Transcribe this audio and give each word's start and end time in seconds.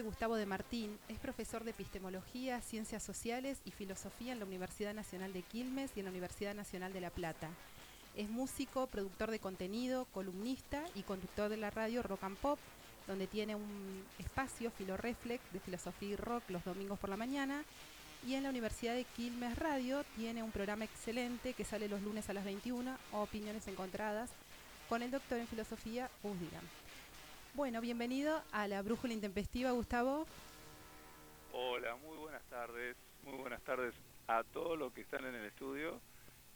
Gustavo 0.00 0.36
de 0.36 0.46
Martín 0.46 0.98
es 1.10 1.18
profesor 1.18 1.64
de 1.64 1.72
epistemología, 1.72 2.62
ciencias 2.62 3.02
sociales 3.02 3.58
y 3.66 3.72
filosofía 3.72 4.32
en 4.32 4.38
la 4.38 4.46
Universidad 4.46 4.94
Nacional 4.94 5.34
de 5.34 5.42
Quilmes 5.42 5.90
y 5.94 6.00
en 6.00 6.06
la 6.06 6.10
Universidad 6.10 6.54
Nacional 6.54 6.94
de 6.94 7.02
La 7.02 7.10
Plata. 7.10 7.50
Es 8.16 8.30
músico, 8.30 8.86
productor 8.86 9.30
de 9.30 9.38
contenido, 9.38 10.06
columnista 10.06 10.82
y 10.94 11.02
conductor 11.02 11.50
de 11.50 11.58
la 11.58 11.70
radio 11.70 12.02
Rock 12.02 12.24
and 12.24 12.38
Pop, 12.38 12.58
donde 13.06 13.26
tiene 13.26 13.54
un 13.54 14.02
espacio 14.18 14.70
Filoreflex 14.70 15.42
de 15.52 15.60
filosofía 15.60 16.08
y 16.08 16.16
rock 16.16 16.44
los 16.48 16.64
domingos 16.64 16.98
por 16.98 17.10
la 17.10 17.18
mañana. 17.18 17.62
Y 18.26 18.34
en 18.34 18.44
la 18.44 18.48
Universidad 18.48 18.94
de 18.94 19.04
Quilmes 19.04 19.58
Radio 19.58 20.04
tiene 20.16 20.42
un 20.42 20.52
programa 20.52 20.84
excelente 20.84 21.52
que 21.52 21.66
sale 21.66 21.88
los 21.88 22.00
lunes 22.00 22.30
a 22.30 22.32
las 22.32 22.46
21, 22.46 22.96
Opiniones 23.12 23.68
Encontradas, 23.68 24.30
con 24.88 25.02
el 25.02 25.10
doctor 25.10 25.38
en 25.38 25.48
filosofía 25.48 26.10
Usdigan. 26.22 26.81
Bueno, 27.54 27.82
bienvenido 27.82 28.42
a 28.50 28.66
la 28.66 28.80
Brújula 28.80 29.12
Intempestiva, 29.12 29.72
Gustavo. 29.72 30.26
Hola, 31.52 31.96
muy 31.96 32.16
buenas 32.16 32.42
tardes, 32.44 32.96
muy 33.24 33.36
buenas 33.36 33.60
tardes 33.60 33.92
a 34.26 34.42
todos 34.42 34.78
los 34.78 34.90
que 34.94 35.02
están 35.02 35.26
en 35.26 35.34
el 35.34 35.44
estudio, 35.44 36.00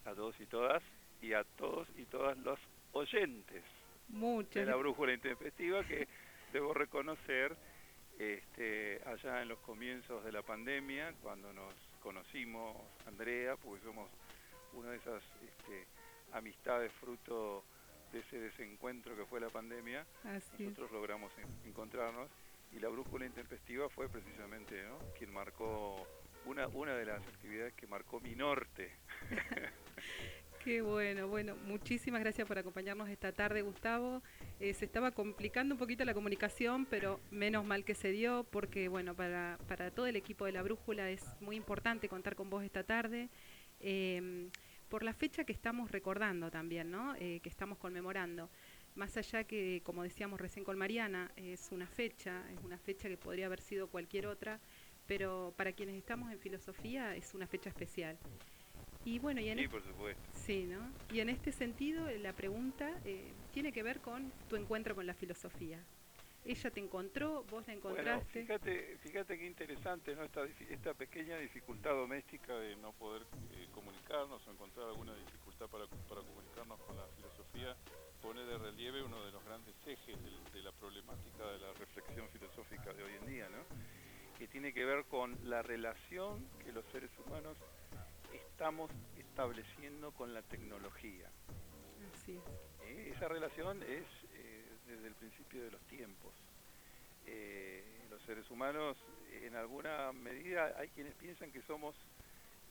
a 0.07 0.15
todos 0.15 0.35
y 0.41 0.47
todas, 0.47 0.83
y 1.21 1.35
a 1.35 1.45
todos 1.59 1.87
y 1.99 2.07
todas 2.07 2.39
los 2.39 2.59
oyentes 2.93 3.63
de 4.09 4.65
la 4.65 4.77
Brújula 4.77 5.13
Intempestiva 5.13 5.85
que 5.85 6.09
debo 6.55 6.73
reconocer 6.73 7.55
este, 8.19 9.03
allá 9.05 9.43
en 9.43 9.49
los 9.49 9.59
comienzos 9.59 10.25
de 10.25 10.33
la 10.33 10.41
pandemia, 10.41 11.13
cuando 11.23 11.53
nos 11.53 11.75
conocimos, 12.03 12.75
Andrea, 13.07 13.57
porque 13.57 13.85
somos 13.85 14.09
una 14.73 14.93
de 14.93 14.97
esas 14.97 15.23
este, 15.45 15.87
amistades 16.33 16.91
fruto 16.93 17.65
de 18.17 18.23
ese 18.23 18.41
desencuentro 18.41 19.15
que 19.15 19.27
fue 19.27 19.41
la 19.41 19.51
pandemia, 19.51 20.07
nosotros 20.59 20.91
logramos 20.91 21.31
encontrarnos 21.67 22.31
y 22.73 22.81
la 22.81 22.89
brújula 22.89 23.27
intempestiva 23.27 23.89
fue 23.91 24.09
precisamente 24.09 24.83
¿no? 24.85 24.99
quien 25.19 25.33
marcó 25.33 26.07
una, 26.47 26.67
una 26.69 26.95
de 26.95 27.05
las 27.05 27.21
actividades 27.27 27.75
que 27.75 27.87
marcó 27.87 28.21
mi 28.21 28.35
norte. 28.35 28.91
Qué 30.65 30.81
bueno, 30.81 31.29
bueno, 31.29 31.55
muchísimas 31.67 32.23
gracias 32.23 32.49
por 32.49 32.59
acompañarnos 32.59 33.09
esta 33.09 33.33
tarde, 33.33 33.63
Gustavo. 33.63 34.23
Eh, 34.59 34.73
se 34.75 34.87
estaba 34.87 35.13
complicando 35.13 35.75
un 35.75 35.79
poquito 35.79 36.05
la 36.05 36.15
comunicación, 36.15 36.87
pero 36.87 37.21
menos 37.31 37.65
mal 37.65 37.85
que 37.85 37.95
se 37.95 38.11
dio, 38.11 38.45
porque 38.51 38.89
bueno, 38.89 39.15
para, 39.15 39.59
para 39.69 39.91
todo 39.93 40.07
el 40.07 40.17
equipo 40.17 40.45
de 40.45 40.53
la 40.53 40.63
Brújula 40.63 41.11
es 41.11 41.23
muy 41.41 41.55
importante 41.55 42.09
contar 42.09 42.35
con 42.35 42.51
vos 42.51 42.65
esta 42.65 42.83
tarde. 42.83 43.29
Eh, 43.81 44.49
por 44.89 45.03
la 45.03 45.13
fecha 45.13 45.45
que 45.45 45.53
estamos 45.53 45.91
recordando 45.91 46.51
también, 46.51 46.91
¿no? 46.91 47.15
Eh, 47.17 47.41
que 47.43 47.49
estamos 47.49 47.79
conmemorando. 47.79 48.49
Más 48.95 49.17
allá 49.17 49.45
que, 49.45 49.83
como 49.85 50.03
decíamos 50.03 50.41
recién 50.41 50.65
con 50.65 50.79
Mariana, 50.79 51.31
es 51.37 51.69
una 51.71 51.87
fecha, 51.87 52.43
es 52.53 52.65
una 52.65 52.79
fecha 52.79 53.09
que 53.09 53.17
podría 53.17 53.47
haber 53.47 53.61
sido 53.61 53.89
cualquier 53.89 54.27
otra, 54.27 54.59
pero 55.07 55.53
para 55.57 55.73
quienes 55.73 55.97
estamos 55.97 56.33
en 56.33 56.39
filosofía 56.39 57.15
es 57.15 57.35
una 57.35 57.47
fecha 57.47 57.69
especial. 57.69 58.17
Y 59.05 59.19
bueno, 59.19 59.41
y 59.41 59.51
en 59.51 59.59
sí, 59.59 59.69
por 59.69 59.83
supuesto. 59.83 60.23
Sí, 60.33 60.65
¿no? 60.65 60.91
Y 61.15 61.21
en 61.21 61.29
este 61.29 61.53
sentido, 61.53 62.09
la 62.21 62.33
pregunta 62.33 62.91
eh, 63.05 63.33
tiene 63.53 63.71
que 63.71 63.83
ver 63.83 64.01
con 64.01 64.33
tu 64.49 64.57
encuentro 64.57 64.95
con 64.95 65.07
la 65.07 65.15
filosofía 65.15 65.81
ella 66.47 66.71
te 66.71 66.81
encontró, 66.81 67.45
vos 67.51 67.67
la 67.67 67.75
encontraste. 67.75 68.43
fíjate, 68.43 68.99
fíjate 68.99 69.39
qué 69.39 69.47
interesante, 69.47 70.15
¿no? 70.15 70.23
Esta, 70.23 70.45
esta 70.71 70.95
pequeña 70.95 71.39
dificultad 71.39 71.91
doméstica 71.91 72.55
de 72.57 72.77
no 72.77 72.93
poder 72.93 73.23
eh, 73.53 73.67
comunicarnos 73.73 74.47
o 74.47 74.51
encontrar 74.51 74.89
alguna 74.89 75.15
dificultad 75.15 75.67
para, 75.69 75.87
para 75.87 76.21
comunicarnos 76.23 76.81
con 76.81 76.97
la 76.97 77.07
filosofía 77.17 77.77
pone 78.23 78.45
de 78.45 78.59
relieve 78.59 79.03
uno 79.03 79.25
de 79.25 79.33
los 79.33 79.45
grandes 79.45 79.75
ejes 79.87 80.17
de, 80.53 80.63
la 80.63 80.73
problemática 80.73 81.47
de 81.47 81.59
la 81.59 81.73
reflexión 81.75 82.29
filosófica 82.31 82.93
de 82.93 83.03
hoy 83.03 83.13
en 83.21 83.27
día, 83.27 83.49
¿no? 83.49 83.63
Que 84.39 84.49
tiene 84.49 84.73
que 84.73 84.85
ver 84.85 85.05
con 85.05 85.37
la 85.49 85.63
relación 85.63 86.45
que 86.65 86.73
los 86.73 86.85
seres 86.87 87.11
humanos 87.25 87.57
estamos 88.33 88.91
estableciendo 89.17 90.13
con 90.13 90.35
la 90.35 90.43
tecnología. 90.43 91.31
Así 92.13 92.37
es. 92.37 92.43
Eh, 92.89 93.13
esa 93.15 93.29
relación 93.29 93.83
es 93.83 94.05
desde 94.87 95.09
el 95.09 95.15
principio 95.15 95.65
de 95.65 95.71
los 95.71 95.81
tiempos. 95.83 96.33
Eh, 97.27 97.85
los 98.11 98.23
seres 98.23 98.49
humanos, 98.51 98.97
en 99.43 99.57
alguna 99.57 100.13
medida, 100.13 100.75
hay 100.79 100.89
quienes 100.89 101.15
piensan 101.15 101.51
que 101.51 101.63
somos 101.63 101.95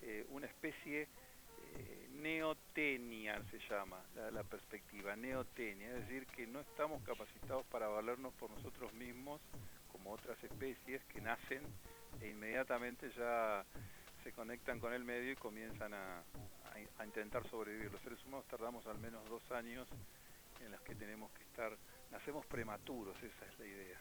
eh, 0.02 0.26
una 0.30 0.48
especie 0.48 1.02
eh, 1.04 2.08
neotenia, 2.14 3.42
se 3.52 3.60
llama 3.70 4.02
la, 4.32 4.44
perspectiva, 4.44 5.16
neotenia, 5.16 5.90
es 5.90 6.08
decir, 6.08 6.26
que 6.28 6.48
no 6.48 6.62
estamos 6.62 7.04
capacitados 7.04 7.66
para 7.68 7.88
valernos 7.88 8.34
por 8.36 8.50
nosotros 8.50 8.94
mismos 8.94 9.42
como 9.92 10.14
otras 10.14 10.42
especies 10.44 11.02
que 11.06 11.22
nacen 11.22 11.62
e 12.22 12.30
inmediatamente 12.30 13.12
ya 13.18 13.66
se 14.24 14.32
conectan 14.32 14.80
con 14.80 14.94
el 14.94 15.04
medio 15.04 15.34
y 15.34 15.36
comienzan 15.36 15.94
a, 15.94 16.24
a 16.98 17.06
intentar 17.06 17.48
sobrevivir. 17.50 17.92
Los 17.92 18.02
seres 18.02 18.24
humanos 18.26 18.46
tardamos 18.50 18.86
al 18.88 18.98
menos 19.00 19.28
dos 19.30 19.44
años 19.52 19.88
en 20.64 20.72
los 20.72 20.82
que 20.82 20.96
tenemos 20.96 21.32
que 21.32 21.44
estar 21.44 21.72
nacemos 22.12 22.46
prematuros, 22.46 23.16
esa 23.22 23.46
es 23.46 23.60
la 23.60 23.66
idea. 23.66 24.00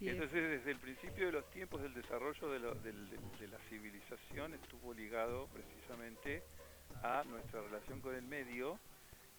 Entonces, 0.00 0.50
desde 0.50 0.70
el 0.70 0.78
principio 0.78 1.26
de 1.26 1.32
los 1.32 1.50
tiempos 1.50 1.80
del 1.82 1.94
desarrollo 1.94 2.48
de, 2.48 3.48
la 3.48 3.58
civilización 3.70 4.54
estuvo 4.54 4.92
ligado 4.92 5.48
precisamente 5.48 6.42
a 7.02 7.24
nuestra 7.24 7.62
relación 7.62 8.00
con 8.00 8.14
el 8.14 8.22
medio 8.22 8.78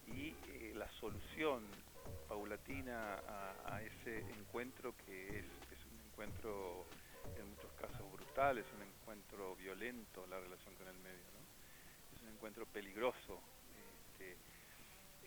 y 0.08 0.36
eh, 0.48 0.74
la 0.76 0.90
solución 1.00 1.64
paulatina 2.28 3.16
a, 3.66 3.82
ese 3.82 4.20
encuentro 4.40 4.96
que 5.06 5.40
es, 5.40 5.46
un 5.92 6.00
encuentro 6.12 6.86
en 7.38 7.50
muchos 7.50 7.72
casos 7.74 8.12
brutal, 8.12 8.58
es 8.58 8.66
un 8.76 8.82
encuentro 8.82 9.56
violento 9.56 10.26
la 10.28 10.40
relación 10.40 10.74
con 10.76 10.88
el 10.88 10.98
medio, 11.00 11.26
¿no? 11.34 12.16
es 12.16 12.22
un 12.24 12.30
encuentro 12.30 12.66
peligroso. 12.66 13.42
Este, 14.18 14.38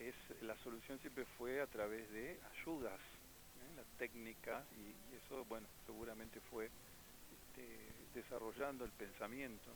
es 0.00 0.14
la 0.42 0.56
solución 0.58 0.98
siempre 1.00 1.24
fue 1.36 1.60
a 1.60 1.66
través 1.66 2.10
de 2.12 2.38
ayudas, 2.52 3.00
¿eh? 3.00 3.76
la 3.76 3.82
técnica, 3.98 4.64
y, 4.76 5.16
eso, 5.16 5.44
bueno, 5.46 5.66
seguramente 5.86 6.40
fue 6.40 6.66
este, 6.66 7.66
desarrollando 8.14 8.84
el 8.84 8.92
pensamiento, 8.92 9.70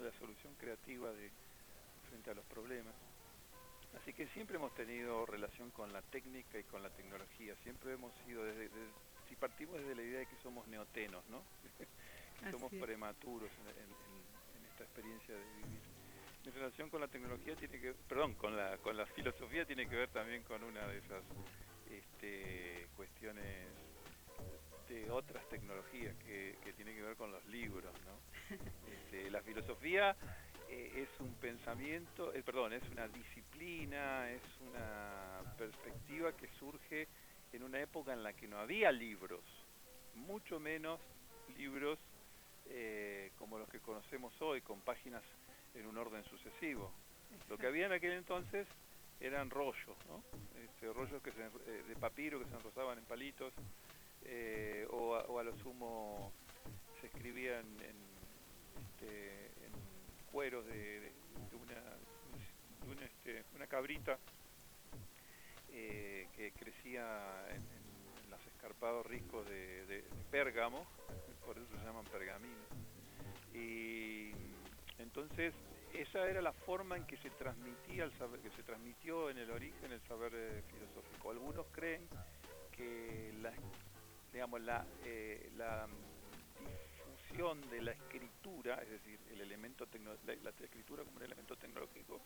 la 0.00 0.12
solución 0.18 0.54
creativa 0.54 1.10
de 1.12 1.30
frente 2.08 2.30
a 2.30 2.34
los 2.34 2.44
problemas. 2.46 2.94
Así 4.00 4.12
que 4.12 4.26
siempre 4.28 4.56
hemos 4.56 4.74
tenido 4.74 5.26
relación 5.26 5.70
con 5.70 5.92
la 5.92 6.02
técnica 6.02 6.58
y 6.58 6.64
con 6.64 6.82
la 6.82 6.90
tecnología, 6.90 7.54
siempre 7.62 7.92
hemos 7.92 8.12
sido 8.26 8.44
desde, 8.44 8.70
si 9.28 9.36
partimos 9.36 9.80
desde 9.80 9.94
la 9.94 10.02
idea 10.02 10.18
de 10.20 10.26
que 10.26 10.36
somos 10.42 10.66
neotenos, 10.68 11.24
¿no? 11.28 11.42
que 12.40 12.50
somos 12.50 12.72
prematuros 12.72 13.50
en 13.60 14.64
esta 14.66 14.84
experiencia 14.84 15.34
de 15.34 15.44
vivir 15.44 15.91
mi 16.44 16.50
relación 16.50 16.90
con 16.90 17.00
la 17.00 17.08
tecnología 17.08 17.54
tiene 17.56 17.80
que, 17.80 17.94
perdón, 18.08 18.34
con 18.34 18.56
la, 18.56 18.76
con 18.78 18.96
la 18.96 19.06
filosofía 19.06 19.64
tiene 19.64 19.88
que 19.88 19.96
ver 19.96 20.08
también 20.08 20.42
con 20.42 20.62
una 20.62 20.86
de 20.86 20.98
esas 20.98 21.22
este, 21.90 22.88
cuestiones 22.96 23.68
de 24.88 25.10
otras 25.10 25.48
tecnologías 25.48 26.14
que, 26.16 26.56
que 26.64 26.72
tiene 26.72 26.94
que 26.94 27.02
ver 27.02 27.16
con 27.16 27.30
los 27.30 27.44
libros, 27.46 27.92
¿no? 28.04 28.56
Este, 28.92 29.30
la 29.30 29.42
filosofía 29.42 30.16
eh, 30.68 31.06
es 31.06 31.20
un 31.20 31.34
pensamiento, 31.34 32.32
eh, 32.32 32.42
perdón, 32.42 32.72
es 32.72 32.82
una 32.90 33.06
disciplina, 33.08 34.30
es 34.30 34.42
una 34.60 35.54
perspectiva 35.56 36.32
que 36.32 36.48
surge 36.58 37.08
en 37.52 37.62
una 37.62 37.80
época 37.80 38.12
en 38.12 38.22
la 38.22 38.32
que 38.32 38.48
no 38.48 38.58
había 38.58 38.90
libros, 38.90 39.44
mucho 40.14 40.58
menos 40.58 40.98
libros 41.56 41.98
eh, 42.70 43.32
como 43.38 43.58
los 43.58 43.68
que 43.68 43.80
conocemos 43.80 44.32
hoy, 44.40 44.62
con 44.62 44.80
páginas 44.80 45.22
en 45.74 45.86
un 45.86 45.96
orden 45.98 46.24
sucesivo. 46.24 46.92
Lo 47.48 47.58
que 47.58 47.66
había 47.66 47.86
en 47.86 47.92
aquel 47.92 48.12
entonces 48.12 48.66
eran 49.20 49.50
rollos, 49.50 49.96
¿no? 50.08 50.22
Este, 50.62 50.92
rollos 50.92 51.22
que 51.22 51.30
eh, 51.30 51.82
de 51.88 51.96
papiro 51.96 52.38
que 52.38 52.46
se 52.46 52.54
enrosaban 52.54 52.98
en 52.98 53.04
palitos, 53.04 53.52
eh, 54.24 54.86
o, 54.90 55.38
a, 55.38 55.42
lo 55.42 55.56
sumo 55.58 56.32
se 57.00 57.06
escribían 57.06 57.64
en, 57.80 57.96
este, 58.80 59.50
cueros 60.30 60.64
de, 60.66 61.12
una, 61.52 63.04
este, 63.04 63.44
una, 63.54 63.66
cabrita 63.66 64.18
eh, 65.72 66.28
que 66.36 66.52
crecía 66.52 67.46
en, 67.50 67.62
los 68.30 68.46
escarpados 68.46 69.04
riscos 69.04 69.46
de, 69.48 69.84
de, 69.86 70.04
Pérgamo, 70.30 70.86
por 71.46 71.58
eso 71.58 71.66
se 71.78 71.84
llaman 71.84 72.04
pergaminos. 72.06 72.66
Y 73.52 74.32
entonces, 74.98 75.52
esa 75.94 76.28
era 76.28 76.40
la 76.40 76.52
forma 76.52 76.96
en 76.96 77.04
que 77.06 77.16
se 77.18 77.30
transmitía 77.30 78.04
el 78.04 78.12
saber, 78.18 78.40
que 78.40 78.50
se 78.50 78.62
transmitió 78.62 79.30
en 79.30 79.38
el 79.38 79.50
origen 79.50 79.92
el 79.92 80.00
saber 80.02 80.32
eh, 80.34 80.62
filosófico. 80.70 81.30
Algunos 81.30 81.66
creen 81.72 82.08
que 82.72 83.34
la, 83.40 83.52
digamos, 84.32 84.60
la, 84.62 84.86
eh, 85.04 85.50
la 85.56 85.86
difusión 86.58 87.60
de 87.70 87.82
la 87.82 87.92
escritura, 87.92 88.82
es 88.82 88.90
decir, 88.90 89.18
el 89.30 89.40
elemento 89.40 89.86
la, 90.24 90.50
escritura 90.50 91.04
como 91.04 91.16
un 91.16 91.22
elemento 91.22 91.56
tecnológico, 91.56 92.20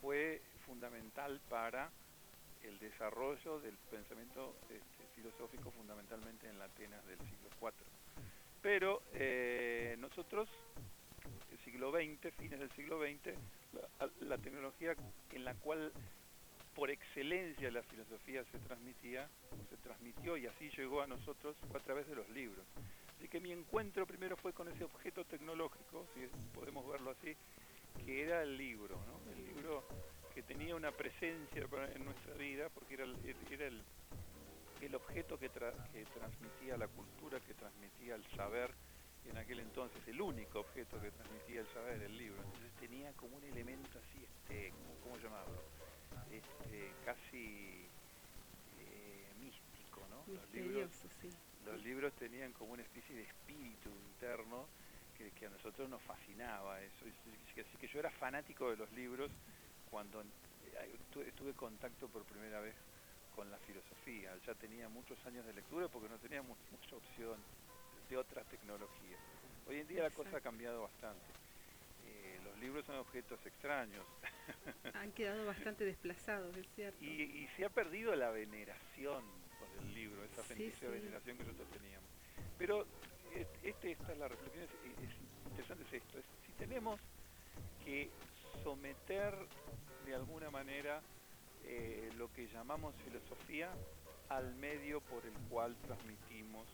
fue 0.00 0.42
fundamental 0.66 1.40
para 1.48 1.90
el 2.62 2.78
desarrollo 2.78 3.60
del 3.60 3.76
pensamiento 3.90 4.56
este, 4.70 5.06
filosófico 5.14 5.70
fundamentalmente 5.70 6.48
en 6.48 6.58
la 6.58 6.66
Atenas 6.66 7.04
del 7.06 7.18
siglo 7.18 7.48
IV. 7.60 7.72
Pero 8.62 9.02
eh, 9.12 9.96
nosotros, 9.98 10.48
siglo 11.64 11.90
XX, 11.90 12.32
fines 12.34 12.58
del 12.60 12.70
siglo 12.72 13.00
XX, 13.00 13.34
la, 14.20 14.38
tecnología 14.38 14.94
en 15.32 15.44
la 15.44 15.54
cual 15.54 15.92
por 16.74 16.90
excelencia 16.90 17.70
la 17.70 17.82
filosofía 17.82 18.44
se 18.52 18.58
transmitía, 18.60 19.28
se 19.70 19.76
transmitió 19.78 20.36
y 20.36 20.46
así 20.46 20.70
llegó 20.76 21.02
a 21.02 21.06
nosotros, 21.06 21.56
fue 21.70 21.80
a 21.80 21.82
través 21.82 22.06
de 22.06 22.14
los 22.14 22.28
libros. 22.30 22.64
Así 23.18 23.28
que 23.28 23.40
mi 23.40 23.52
encuentro 23.52 24.06
primero 24.06 24.36
fue 24.36 24.52
con 24.52 24.68
ese 24.68 24.84
objeto 24.84 25.24
tecnológico, 25.24 26.06
si 26.14 26.26
podemos 26.54 26.86
verlo 26.88 27.10
así, 27.10 27.36
que 28.04 28.22
era 28.22 28.42
el 28.42 28.56
libro. 28.56 28.98
El 29.34 29.44
libro 29.44 29.84
que 30.34 30.42
tenía 30.42 30.74
una 30.74 30.92
presencia 30.92 31.66
en 31.94 32.04
nuestra 32.04 32.34
vida, 32.34 32.68
porque 32.68 32.94
era 32.94 33.04
el, 33.04 33.16
el, 33.24 33.82
el 34.80 34.94
objeto 34.94 35.38
que, 35.38 35.48
que 35.48 36.04
transmitía 36.06 36.76
la 36.76 36.88
cultura, 36.88 37.40
que 37.40 37.54
transmitía 37.54 38.16
el 38.16 38.24
saber, 38.36 38.74
en 39.30 39.38
aquel 39.38 39.60
entonces 39.60 40.06
el 40.06 40.20
único 40.20 40.60
objeto 40.60 41.00
que 41.00 41.10
transmitía 41.10 41.60
el 41.60 41.68
saber, 41.68 42.02
el 42.02 42.16
libro. 42.16 42.42
Entonces 42.42 42.72
tenía 42.80 43.12
como 43.12 43.36
un 43.36 43.44
elemento 43.44 43.98
así, 43.98 44.24
este, 44.24 44.72
¿cómo, 45.02 45.16
llamarlo? 45.18 45.62
Este, 46.30 46.92
casi 47.04 47.86
eh, 48.78 49.32
místico, 49.40 50.00
¿no? 50.10 50.34
Los 50.34 50.50
libros, 50.52 50.90
los 51.64 51.82
libros 51.82 52.12
tenían 52.14 52.52
como 52.52 52.72
una 52.72 52.82
especie 52.82 53.14
de 53.14 53.22
espíritu 53.22 53.88
interno 53.88 54.66
que, 55.16 55.30
que 55.30 55.46
a 55.46 55.50
nosotros 55.50 55.88
nos 55.88 56.02
fascinaba 56.02 56.80
eso. 56.82 57.04
Así 57.06 57.76
que 57.78 57.88
yo 57.88 57.98
era 58.00 58.10
fanático 58.10 58.70
de 58.70 58.76
los 58.76 58.90
libros 58.92 59.30
cuando 59.90 60.22
eh, 60.22 61.32
tuve 61.36 61.52
contacto 61.54 62.08
por 62.08 62.24
primera 62.24 62.60
vez 62.60 62.74
con 63.34 63.50
la 63.50 63.58
filosofía. 63.58 64.36
Ya 64.46 64.54
tenía 64.54 64.88
muchos 64.88 65.18
años 65.26 65.46
de 65.46 65.52
lectura 65.52 65.88
porque 65.88 66.08
no 66.08 66.18
teníamos 66.18 66.56
mucha 66.70 66.96
opción 66.96 67.38
de 68.08 68.16
otras 68.16 68.46
tecnologías. 68.46 69.20
Hoy 69.68 69.80
en 69.80 69.88
día 69.88 70.02
la 70.02 70.10
cosa 70.10 70.36
ha 70.36 70.40
cambiado 70.40 70.82
bastante. 70.82 71.24
Eh, 72.06 72.38
los 72.44 72.58
libros 72.58 72.84
son 72.84 72.96
objetos 72.96 73.38
extraños. 73.46 74.04
Han 74.94 75.12
quedado 75.12 75.46
bastante 75.46 75.84
desplazados, 75.84 76.56
es 76.56 76.66
cierto. 76.74 77.02
Y, 77.02 77.22
y 77.22 77.48
se 77.56 77.64
ha 77.64 77.70
perdido 77.70 78.14
la 78.14 78.30
veneración 78.30 79.24
por 79.58 79.68
el 79.82 79.94
libro, 79.94 80.22
esa 80.24 80.42
veneración 80.88 81.38
que 81.38 81.44
nosotros 81.44 81.68
teníamos. 81.70 82.08
Pero 82.58 82.86
este, 83.34 83.90
esta 83.90 84.12
es 84.12 84.18
la 84.18 84.28
reflexión, 84.28 84.64
es, 84.64 85.50
interesante 85.50 85.84
es 85.84 86.02
esto, 86.02 86.18
es, 86.18 86.24
si 86.46 86.52
tenemos 86.52 87.00
que 87.84 88.08
someter 88.62 89.34
de 90.06 90.14
alguna 90.14 90.50
manera 90.50 91.00
eh, 91.64 92.10
lo 92.16 92.32
que 92.32 92.46
llamamos 92.46 92.94
filosofía 93.04 93.70
al 94.28 94.54
medio 94.54 95.00
por 95.00 95.24
el 95.26 95.34
cual 95.48 95.74
transmitimos 95.86 96.66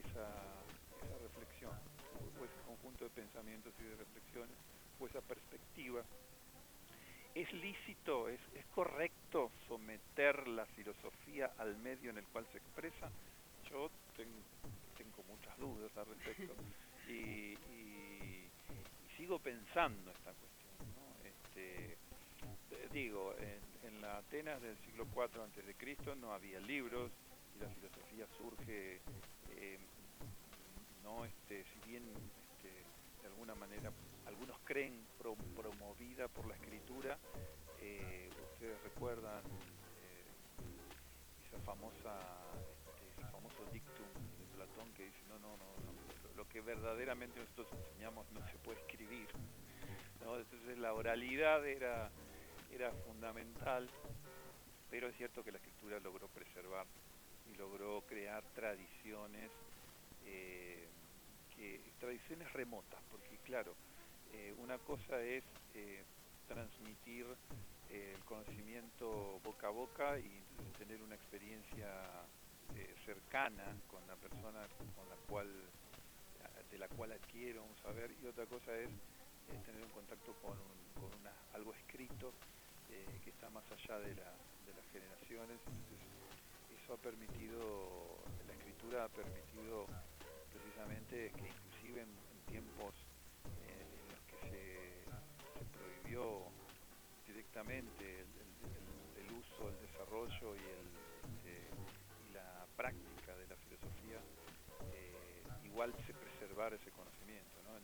esa, 0.00 0.28
reflexión, 1.22 1.72
o 2.40 2.44
ese 2.44 2.60
conjunto 2.66 3.04
de 3.04 3.10
pensamientos 3.10 3.72
y 3.80 3.84
de 3.84 3.96
reflexiones, 3.96 4.56
o 5.00 5.06
esa 5.06 5.20
perspectiva. 5.20 6.02
¿Es 7.34 7.52
lícito, 7.52 8.28
es, 8.28 8.40
es 8.54 8.64
correcto 8.66 9.50
someter 9.66 10.46
la 10.46 10.66
filosofía 10.66 11.52
al 11.58 11.76
medio 11.78 12.10
en 12.10 12.18
el 12.18 12.24
cual 12.26 12.46
se 12.52 12.58
expresa? 12.58 13.10
Yo 13.68 13.90
tengo, 14.16 14.38
tengo 14.96 15.24
muchas 15.28 15.58
dudas 15.58 15.90
al 15.96 16.06
respecto 16.06 16.54
y, 17.08 17.56
y, 17.74 18.48
sigo 19.16 19.38
pensando 19.38 20.10
esta 20.10 20.32
cuestión. 20.32 20.54
Este, 21.24 21.96
digo, 22.92 23.34
en, 23.38 24.00
la 24.00 24.18
Atenas 24.18 24.60
del 24.60 24.76
siglo 24.84 25.06
IV 25.14 25.42
antes 25.42 25.66
de 25.66 25.74
Cristo 25.74 26.14
no 26.14 26.32
había 26.32 26.60
libros 26.60 27.10
y 27.54 27.58
la 27.58 27.68
filosofía 27.68 28.26
surge, 28.36 29.00
eh, 29.56 29.78
no, 31.02 31.24
este, 31.24 31.64
si 31.64 31.88
bien 31.88 32.02
este, 32.08 32.68
de 33.22 33.28
alguna 33.28 33.54
manera 33.54 33.92
algunos 34.26 34.58
creen 34.64 35.06
promovida 35.56 36.28
por 36.28 36.46
la 36.46 36.54
escritura, 36.54 37.18
eh, 37.80 38.30
ustedes 38.52 38.82
recuerdan 38.82 39.42
eh, 39.44 41.46
esa 41.46 41.58
famosa, 41.64 42.18
este, 42.88 43.20
ese 43.20 43.30
famoso 43.30 43.64
dictum 43.72 44.06
de 44.38 44.56
Platón 44.56 44.92
que 44.94 45.04
dice 45.04 45.22
no, 45.28 45.38
no, 45.38 45.56
no, 45.56 46.36
lo 46.36 46.48
que 46.48 46.60
verdaderamente 46.60 47.38
nosotros 47.38 47.68
enseñamos 47.72 48.30
no 48.32 48.46
se 48.48 48.58
puede 48.58 48.80
escribir. 48.80 49.28
Entonces 50.14 50.78
la 50.78 50.94
oralidad 50.94 51.66
era, 51.66 52.10
era 52.72 52.90
fundamental, 53.06 53.88
pero 54.90 55.08
es 55.08 55.16
cierto 55.16 55.44
que 55.44 55.52
la 55.52 55.58
escritura 55.58 56.00
logró 56.00 56.28
preservar 56.28 56.86
y 57.50 57.54
logró 57.54 58.02
crear 58.02 58.42
tradiciones, 58.54 59.50
eh, 60.24 60.88
que, 61.54 61.80
tradiciones 61.98 62.52
remotas, 62.52 63.00
porque 63.10 63.38
claro, 63.44 63.74
eh, 64.32 64.54
una 64.58 64.78
cosa 64.78 65.20
es 65.22 65.44
eh, 65.74 66.02
transmitir 66.48 67.26
el 67.90 68.24
conocimiento 68.24 69.40
boca 69.44 69.68
a 69.68 69.70
boca 69.70 70.18
y 70.18 70.42
tener 70.78 71.00
una 71.02 71.14
experiencia 71.14 71.88
cercana 73.04 73.76
con 73.86 74.04
la 74.08 74.16
persona 74.16 74.66
con 74.96 75.08
la 75.08 75.16
cual 75.28 75.48
de 76.70 76.78
la 76.78 76.88
cual 76.88 77.12
adquiero 77.12 77.62
un 77.62 77.76
saber 77.76 78.10
y 78.20 78.26
otra 78.26 78.46
cosa 78.46 78.76
es 78.76 78.88
tener 79.64 79.82
un 79.82 79.90
contacto 79.90 80.34
con, 80.42 80.58
con 80.98 81.12
algo 81.52 81.72
escrito 81.74 82.32
que 82.88 83.30
está 83.30 83.48
más 83.50 83.64
allá 83.70 83.98
de, 84.00 84.14
la, 84.14 84.32
de 84.66 84.74
las 84.74 84.86
generaciones. 84.92 85.60
Eso 86.84 86.92
ha 86.92 86.96
permitido, 86.98 88.20
la 88.46 88.52
escritura 88.52 89.04
ha 89.04 89.08
permitido 89.08 89.86
precisamente 90.52 91.32
que 91.32 91.48
inclusive 91.48 92.02
en, 92.02 92.12
tiempos 92.44 92.92
eh, 93.64 93.88
en 93.88 94.04
los 94.12 94.20
que 94.28 94.36
se, 94.52 95.08
se 95.56 95.64
prohibió 95.72 96.44
directamente 97.26 98.20
el, 98.20 98.28
el, 99.16 99.32
uso, 99.32 99.70
el 99.70 99.80
desarrollo 99.80 100.54
y, 100.54 100.60
el, 100.60 100.88
este, 101.24 101.72
la 102.34 102.66
práctica 102.76 103.34
de 103.34 103.46
la 103.48 103.56
filosofía, 103.56 104.20
eh, 104.92 105.42
igual 105.64 105.94
se 106.06 106.12
preservar 106.12 106.74
ese 106.74 106.90
conocimiento. 106.90 107.64
¿no? 107.64 107.80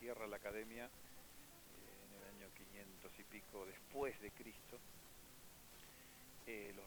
cierra 0.00 0.26
la 0.28 0.36
academia 0.36 0.86
eh, 0.86 0.90
en 2.06 2.16
el 2.16 2.22
año 2.34 2.54
500 2.56 3.12
y 3.18 3.24
pico 3.24 3.66
después 3.66 4.18
de 4.22 4.30
Cristo. 4.30 4.78
Eh, 6.46 6.72
los, 6.74 6.86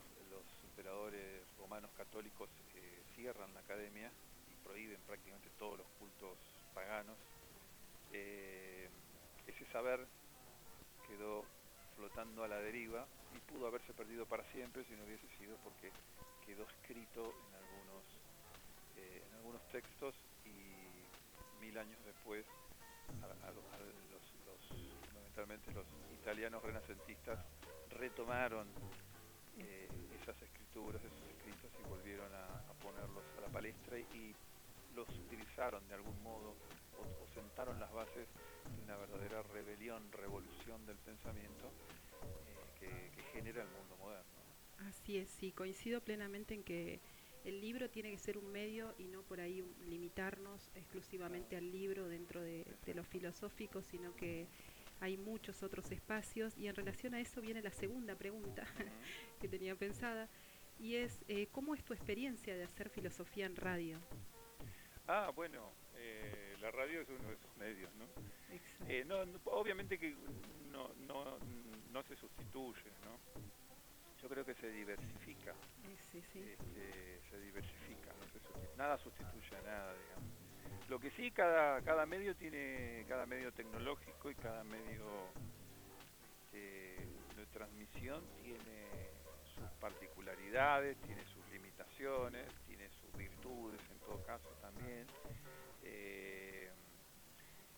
emperadores 0.71 1.43
romanos 1.59 1.91
católicos 1.97 2.49
eh, 2.75 3.03
cierran 3.15 3.53
la 3.53 3.59
academia 3.59 4.09
y 4.49 4.55
prohíben 4.63 4.99
prácticamente 5.05 5.49
todos 5.59 5.77
los 5.77 5.87
cultos 5.99 6.37
paganos. 6.73 7.17
ese 8.11 9.65
saber 9.71 9.99
quedó 11.07 11.43
flotando 11.95 12.43
a 12.43 12.47
la 12.47 12.57
deriva 12.59 13.05
y 13.35 13.39
pudo 13.51 13.67
haberse 13.67 13.93
perdido 13.93 14.25
para 14.25 14.43
siempre 14.51 14.83
si 14.85 14.95
no 14.95 15.03
hubiese 15.03 15.27
sido 15.37 15.57
porque 15.63 15.91
quedó 16.45 16.63
escrito 16.63 17.33
en 17.47 17.55
algunos, 17.55 18.03
en 18.95 19.33
algunos 19.35 19.61
textos 19.69 20.15
y 20.45 21.61
mil 21.61 21.77
años 21.77 21.99
después 22.05 22.45
a, 23.21 23.51
los, 23.51 23.63
fundamentalmente 25.07 25.71
los 25.71 25.85
italianos 26.21 26.63
renacentistas 26.63 27.39
retomaron 27.89 28.67
eh, 29.57 29.87
esas 30.21 30.35
escrituras, 30.41 30.60
y, 33.99 34.35
los 34.95 35.07
utilizaron 35.19 35.87
de 35.87 35.93
algún 35.93 36.21
modo 36.21 36.53
o, 36.99 37.27
sentaron 37.33 37.79
las 37.79 37.93
bases 37.93 38.27
de 38.75 38.83
una 38.83 38.97
verdadera 38.97 39.41
rebelión, 39.41 40.11
revolución 40.11 40.85
del 40.85 40.97
pensamiento 40.97 41.71
eh, 42.45 42.77
que, 42.77 43.11
que 43.15 43.23
genera 43.31 43.61
el 43.63 43.69
mundo 43.69 43.95
moderno. 43.97 44.41
Así 44.79 45.17
es, 45.17 45.29
sí, 45.29 45.53
coincido 45.53 46.01
plenamente 46.01 46.55
en 46.55 46.63
que 46.63 46.99
el 47.43 47.59
libro 47.59 47.89
tiene 47.89 48.11
que 48.11 48.19
ser 48.19 48.37
un 48.37 48.51
medio 48.51 48.93
y 48.97 49.07
no 49.07 49.23
por 49.23 49.39
ahí 49.39 49.63
limitarnos 49.87 50.69
exclusivamente 50.75 51.55
al 51.55 51.71
libro 51.71 52.07
dentro 52.07 52.41
de, 52.41 52.65
lo 52.93 53.03
filosófico, 53.03 53.81
sino 53.81 54.15
que 54.15 54.47
hay 54.99 55.17
muchos 55.17 55.63
otros 55.63 55.91
espacios. 55.91 56.55
Y 56.57 56.67
en 56.67 56.75
relación 56.75 57.15
a 57.15 57.19
eso 57.19 57.41
viene 57.41 57.61
la 57.61 57.71
segunda 57.71 58.15
pregunta 58.15 58.63
que 59.41 59.47
tenía 59.47 59.75
pensada 59.75 60.29
y 60.81 60.95
es 60.95 61.23
eh, 61.27 61.47
¿cómo 61.51 61.75
es 61.75 61.83
tu 61.83 61.93
experiencia 61.93 62.55
de 62.55 62.63
hacer 62.63 62.89
filosofía 62.89 63.45
en 63.45 63.55
radio? 63.55 63.99
Ah, 65.07 65.31
bueno, 65.33 65.71
eh, 65.95 66.55
la 66.59 66.71
radio 66.71 67.01
es 67.01 67.09
uno 67.09 67.29
de 67.29 67.35
esos 67.35 67.57
medios, 67.57 67.93
¿no? 67.95 68.05
Eh, 68.89 69.05
no, 69.05 69.21
obviamente 69.45 69.97
que 69.97 70.15
no, 70.71 70.89
no, 71.07 71.37
no 71.91 72.03
se 72.03 72.15
sustituye, 72.15 72.91
¿no? 73.05 73.41
yo 74.21 74.29
creo 74.29 74.45
que 74.45 74.53
se 74.55 74.69
diversifica. 74.71 75.53
Sí, 76.11 76.21
sí. 76.31 76.39
Este, 76.39 77.21
se 77.29 77.39
diversifica, 77.39 78.11
nada 78.77 78.97
sustituye 78.99 79.57
a 79.57 79.61
nada, 79.61 79.93
digamos. 79.93 80.89
Lo 80.89 80.99
que 80.99 81.09
sí, 81.11 81.31
cada, 81.31 81.81
cada 81.81 82.05
medio 82.05 82.35
tiene, 82.35 83.05
cada 83.07 83.25
medio 83.25 83.51
tecnológico 83.51 84.29
y 84.29 84.35
cada 84.35 84.63
medio, 84.63 85.07
este, 86.53 87.45
transmisión 87.51 88.23
tiene 88.43 89.10
particularidades, 89.81 90.95
tiene 91.01 91.23
sus 91.25 91.45
limitaciones, 91.51 92.47
tiene 92.67 92.87
sus 93.01 93.11
virtudes 93.17 93.81
en 93.91 93.99
todo 93.99 94.23
caso 94.23 94.47
también. 94.61 95.07
Eh, 95.83 96.69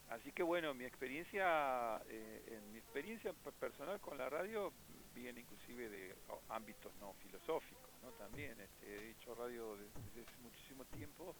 así 0.09 0.31
que 0.33 0.43
bueno, 0.43 0.73
mi 0.73 0.83
experiencia, 0.83 2.01
eh, 2.09 2.43
en 2.47 2.71
mi 2.73 2.79
experiencia 2.79 3.33
personal 3.59 3.99
con 4.01 4.17
la 4.17 4.29
radio 4.29 4.73
viene 5.15 5.39
inclusive 5.39 5.89
de 5.89 6.15
ámbitos 6.49 6.93
no 6.99 7.13
filosóficos, 7.23 7.89
¿no? 8.01 8.09
También 8.13 8.59
este, 8.59 8.85
he 8.85 9.11
hecho 9.11 9.33
radio 9.35 9.77
desde, 9.77 10.21
hace 10.21 10.37
muchísimo 10.41 10.85
tiempo 10.85 11.35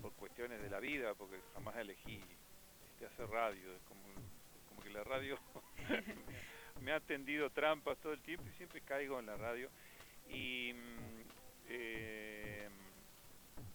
por 0.00 0.12
cuestiones 0.14 0.62
de 0.62 0.70
la 0.70 0.80
vida, 0.80 1.14
porque 1.14 1.40
jamás 1.54 1.76
elegí 1.76 2.22
este, 2.92 3.06
hacer 3.06 3.28
radio, 3.28 3.72
es 3.74 3.82
como, 3.82 4.02
como 4.68 4.80
que 4.80 4.90
la 4.90 5.04
radio 5.04 5.36
me 6.80 6.92
ha 6.92 7.00
tendido 7.00 7.50
trampas 7.50 7.98
todo 7.98 8.12
el 8.12 8.20
tiempo 8.20 8.44
y 8.48 8.56
siempre 8.56 8.80
caigo 8.82 9.18
en 9.18 9.26
la 9.26 9.36
radio. 9.36 9.68
Y 10.28 10.74
eh, 11.68 12.68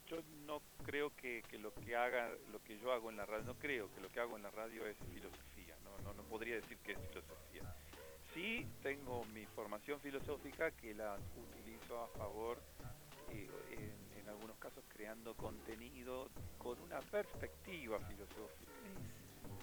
yo 0.08 0.18
no 0.46 0.62
creo 0.86 1.16
que, 1.16 1.44
que, 1.50 1.58
lo 1.58 1.74
que 1.74 1.96
haga, 1.96 2.30
lo 2.52 2.62
que 2.64 2.78
yo 2.78 2.92
hago 2.92 3.10
en 3.10 3.18
la 3.18 3.26
radio, 3.26 3.46
no 3.46 3.56
creo 3.56 3.94
que 3.94 4.02
lo 4.02 4.10
que 4.10 4.20
hago 4.20 4.38
en 4.38 4.44
la 4.44 4.52
radio 4.52 4.86
es 4.86 4.98
filosofía, 5.12 5.76
no, 5.84 6.14
no, 6.14 6.24
podría 6.24 6.56
decir 6.56 6.78
que 6.80 6.94
es 6.94 7.00
filosofía. 7.00 7.76
Sí 8.34 8.66
tengo 8.82 9.24
mi 9.26 9.46
formación 9.46 10.00
filosófica 10.00 10.72
que 10.72 10.94
la 10.94 11.18
utilizo 11.36 12.02
a 12.02 12.08
favor, 12.10 12.60
eh, 13.30 13.50
en, 13.72 14.30
algunos 14.30 14.58
casos 14.58 14.84
creando 14.88 15.36
contenido 15.36 16.30
con 16.58 16.80
una 16.82 17.00
perspectiva 17.02 18.00
filosófica. 18.00 18.72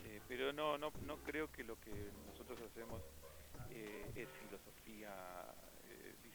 Eh, 0.04 0.20
pero 0.28 0.52
no, 0.52 0.78
no, 0.78 0.92
no 1.06 1.16
creo 1.18 1.50
que 1.50 1.64
lo 1.64 1.80
que 1.80 1.90
nosotros 2.26 2.60
hacemos 2.60 3.02
eh, 3.70 4.04
es 4.14 4.28
filosofía 4.44 5.10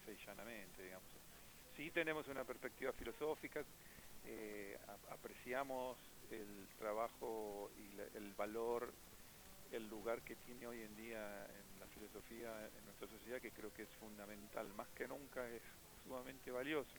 lisa 0.05 0.21
y 0.21 0.25
llanamente, 0.25 0.83
digamos. 0.83 1.09
Sí 1.75 1.91
tenemos 1.91 2.27
una 2.27 2.43
perspectiva 2.43 2.91
filosófica, 2.93 3.63
eh, 4.25 4.77
apreciamos 5.09 5.97
el 6.31 6.67
trabajo 6.77 7.71
y 7.77 8.17
el 8.17 8.33
valor, 8.33 8.93
el 9.71 9.87
lugar 9.89 10.21
que 10.21 10.35
tiene 10.37 10.67
hoy 10.67 10.81
en 10.81 10.95
día 10.95 11.45
en 11.45 11.79
la 11.79 11.87
filosofía 11.87 12.69
en 12.77 12.85
nuestra 12.85 13.07
sociedad, 13.07 13.41
que 13.41 13.51
creo 13.51 13.73
que 13.73 13.83
es 13.83 13.89
fundamental, 13.99 14.67
más 14.75 14.87
que 14.89 15.07
nunca 15.07 15.47
es 15.49 15.61
sumamente 16.03 16.51
valioso. 16.51 16.93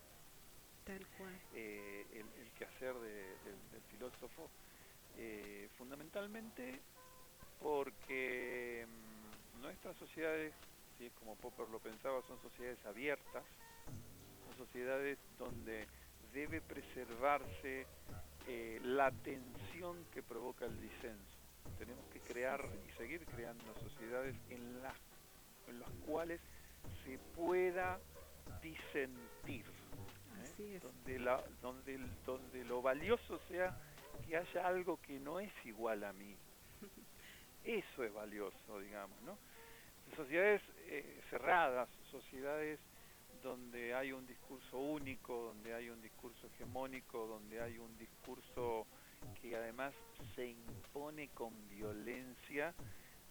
Tal 0.85 1.05
cual. 1.19 1.35
Eh, 1.55 2.07
el, 2.13 2.43
el, 2.43 2.53
quehacer 2.53 2.95
de, 2.95 3.15
del, 3.45 3.71
del, 3.73 3.83
filósofo, 3.91 4.49
eh, 5.17 5.69
fundamentalmente 5.77 6.81
porque 7.61 8.87
mmm, 8.87 9.63
nuestras 9.63 9.97
sociedades, 9.97 10.53
es 11.01 11.13
como 11.15 11.37
Popper 11.37 11.69
lo 11.69 11.79
pensaba, 11.79 12.23
son 12.23 12.41
sociedades 12.41 12.85
abiertas, 12.87 13.45
son 14.47 14.67
sociedades 14.67 15.19
donde 15.39 15.87
debe 16.33 16.61
preservarse 16.61 17.87
eh, 18.47 18.81
la 18.83 19.11
tensión 19.11 20.05
que 20.13 20.23
provoca 20.23 20.65
el 20.65 20.81
disenso. 20.81 21.37
Tenemos 21.79 22.05
que 22.13 22.21
crear 22.21 22.65
y 22.87 22.97
seguir 22.97 23.27
creando 23.27 23.65
sociedades 23.83 24.35
en 24.49 24.83
las, 24.83 24.95
en 25.69 25.81
las 25.81 25.91
cuales 26.07 26.41
se 27.05 27.19
pueda 27.35 27.99
disentir, 28.63 29.67
¿eh? 30.59 30.81
donde, 30.81 31.19
la, 31.19 31.43
donde, 31.61 31.99
donde 32.25 32.65
lo 32.65 32.81
valioso 32.81 33.39
sea 33.49 33.77
que 34.27 34.37
haya 34.37 34.67
algo 34.67 35.01
que 35.03 35.19
no 35.19 35.41
es 35.41 35.53
igual 35.65 36.05
a 36.05 36.13
mí. 36.13 36.37
Eso 37.65 38.05
es 38.05 38.13
valioso, 38.13 38.79
digamos, 38.79 39.21
¿no? 39.23 39.37
Sociedades 40.15 40.63
eh, 40.87 41.21
cerradas, 41.31 41.89
sociedades 42.11 42.79
donde 43.43 43.95
hay 43.95 44.13
un 44.13 44.27
discurso 44.27 44.79
único, 44.79 45.47
donde 45.47 45.75
hay 45.75 45.89
un 45.91 46.01
discurso 46.01 46.47
hegemónico, 46.47 47.27
donde 47.27 47.61
hay 47.61 47.79
un 47.79 47.97
discurso 47.99 48.87
que 49.41 49.57
además 49.57 49.93
se 50.35 50.47
impone 50.47 51.29
con 51.29 51.53
violencia, 51.69 52.75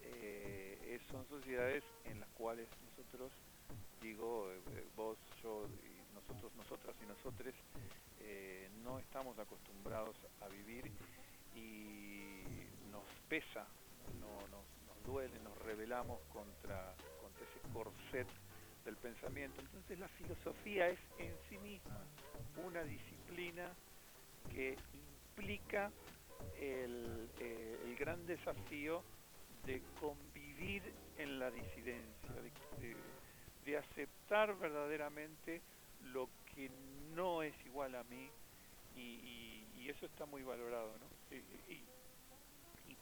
eh, 0.02 1.00
son 1.10 1.28
sociedades 1.28 1.84
en 2.06 2.20
las 2.20 2.30
cuales 2.30 2.68
nosotros, 2.84 3.32
digo, 4.02 4.52
eh, 4.52 4.86
vos, 4.96 5.18
yo, 5.42 5.68
y 5.84 6.14
nosotros, 6.14 6.54
nosotras 6.56 6.96
y 7.04 7.06
nosotres, 7.08 7.56
eh, 8.20 8.70
no 8.84 9.00
estamos 9.00 9.38
acostumbrados 9.40 10.16
a 10.42 10.48
vivir 10.48 10.92
y 11.56 12.44
nos 12.92 13.04
pesa, 13.28 13.66
no, 14.20 14.48
nos 14.48 14.75
duele, 15.06 15.40
nos 15.40 15.58
rebelamos 15.60 16.20
contra, 16.34 16.94
contra 17.22 17.44
ese 17.44 17.74
corset 17.74 18.28
del 18.84 18.96
pensamiento. 18.98 19.62
Entonces 19.62 20.00
la 20.00 20.08
filosofía 20.10 20.90
es 20.90 21.00
en 21.18 21.34
sí 21.50 21.58
misma 21.58 22.02
una 22.66 22.84
disciplina 22.84 23.72
que 24.50 24.78
implica 24.94 25.92
el, 26.60 27.30
eh, 27.40 27.80
el 27.86 27.96
gran 27.96 28.26
desafío 28.26 29.04
de 29.66 29.82
convivir 30.00 30.84
en 31.18 31.40
la 31.40 31.50
disidencia, 31.50 32.30
de, 32.80 32.96
de, 33.66 33.78
aceptar 33.78 34.56
verdaderamente 34.58 35.62
lo 36.04 36.30
que 36.54 36.70
no 37.16 37.42
es 37.42 37.54
igual 37.66 37.96
a 37.96 38.04
mí 38.04 38.30
y, 38.96 39.32
eso 39.86 40.08
está 40.08 40.26
muy 40.26 40.42
valorado. 40.42 40.92
¿no? 40.98 41.36
Y, 41.36 41.72
y 41.72 41.86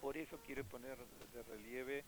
por 0.03 0.17
eso 0.17 0.37
quiero 0.45 0.65
poner 0.65 0.97
de 1.33 1.43
relieve 1.43 2.03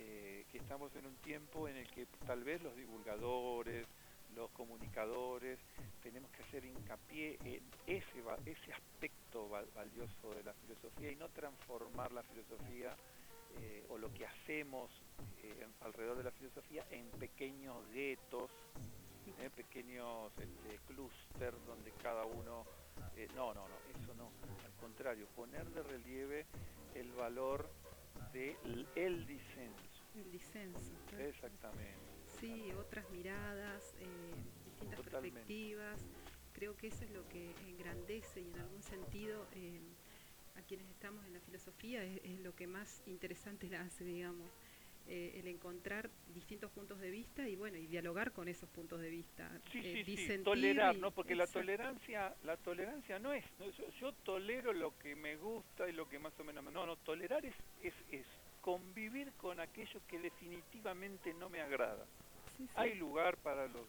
eh, 0.00 0.44
que 0.50 0.58
estamos 0.58 0.92
en 0.96 1.06
un 1.06 1.14
tiempo 1.18 1.68
en 1.68 1.76
el 1.76 1.88
que 1.92 2.06
tal 2.26 2.42
vez 2.42 2.60
los 2.60 2.74
divulgadores, 2.74 3.86
los 4.34 4.50
comunicadores, 4.50 5.56
tenemos 6.02 6.28
que 6.32 6.42
hacer 6.42 6.64
hincapié 6.64 7.38
en 7.44 7.62
ese, 7.86 8.72
aspecto 8.72 9.48
valioso 9.48 10.34
de 10.34 10.42
la 10.42 10.54
filosofía 10.54 11.12
y 11.12 11.14
no 11.14 11.28
transformar 11.28 12.10
la 12.10 12.24
filosofía 12.24 12.96
eh, 13.60 13.84
o 13.90 13.96
lo 13.96 14.12
que 14.12 14.26
hacemos 14.26 14.90
eh, 15.44 15.68
alrededor 15.82 16.18
de 16.18 16.24
la 16.24 16.32
filosofía 16.32 16.84
en 16.90 17.08
pequeños 17.10 17.76
guetos, 17.92 18.50
eh, 19.38 19.50
pequeños 19.54 20.32
este, 20.38 20.78
clústeres 20.86 21.64
donde 21.66 21.92
cada 22.02 22.24
uno... 22.24 22.64
Eh, 23.16 23.28
no, 23.34 23.52
no, 23.54 23.68
no, 23.68 23.74
eso 23.94 24.14
no. 24.14 24.30
Al 24.64 24.72
contrario, 24.80 25.26
poner 25.34 25.68
de 25.70 25.82
relieve 25.82 26.46
el 26.94 27.12
valor 27.12 27.68
del 28.32 28.56
de 28.62 29.06
el 29.06 29.26
disenso. 29.26 30.02
El 30.14 30.30
disenso. 30.30 30.92
Claro. 31.08 31.24
Exactamente. 31.24 32.16
Sí, 32.40 32.72
otras 32.72 33.08
miradas, 33.10 33.94
eh, 34.00 34.06
distintas 34.64 35.02
Totalmente. 35.02 35.40
perspectivas. 35.40 36.00
Creo 36.52 36.76
que 36.76 36.88
eso 36.88 37.04
es 37.04 37.10
lo 37.10 37.28
que 37.28 37.54
engrandece 37.68 38.40
y 38.40 38.50
en 38.50 38.58
algún 38.58 38.82
sentido 38.82 39.46
eh, 39.52 39.80
a 40.56 40.62
quienes 40.62 40.88
estamos 40.88 41.24
en 41.26 41.34
la 41.34 41.40
filosofía 41.40 42.02
es, 42.02 42.20
es, 42.24 42.40
lo 42.40 42.54
que 42.54 42.66
más 42.66 43.02
interesante 43.06 43.68
la 43.68 43.82
hace, 43.82 44.04
digamos. 44.04 44.50
Eh, 45.08 45.38
el 45.38 45.46
encontrar 45.46 46.10
distintos 46.34 46.68
puntos 46.72 46.98
de 46.98 47.12
vista 47.12 47.48
y 47.48 47.54
bueno 47.54 47.76
y 47.76 47.86
dialogar 47.86 48.32
con 48.32 48.48
esos 48.48 48.68
puntos 48.68 49.00
de 49.00 49.08
vista 49.08 49.48
sí, 49.70 49.78
eh, 49.78 50.02
sí, 50.04 50.16
sí. 50.16 50.38
tolerar 50.38 50.96
y, 50.96 50.98
no 50.98 51.12
porque 51.12 51.34
exacto. 51.34 51.60
la 51.60 51.62
tolerancia 51.62 52.34
la 52.42 52.56
tolerancia 52.56 53.16
no 53.20 53.32
es 53.32 53.44
no, 53.60 53.70
yo, 53.70 53.88
yo, 54.00 54.12
tolero 54.24 54.72
lo 54.72 54.98
que 54.98 55.14
me 55.14 55.36
gusta 55.36 55.88
y 55.88 55.92
lo 55.92 56.08
que 56.08 56.18
más 56.18 56.32
o 56.40 56.42
menos 56.42 56.64
no 56.64 56.84
no 56.84 56.96
tolerar 56.96 57.46
es 57.46 57.54
es, 57.82 57.94
es 58.10 58.26
convivir 58.60 59.32
con 59.34 59.60
aquello 59.60 60.00
que 60.08 60.18
definitivamente 60.18 61.32
no 61.34 61.48
me 61.48 61.60
agrada. 61.60 62.04
Hay 62.74 62.96
lugar 62.96 63.36
para 63.36 63.68
los 63.68 63.86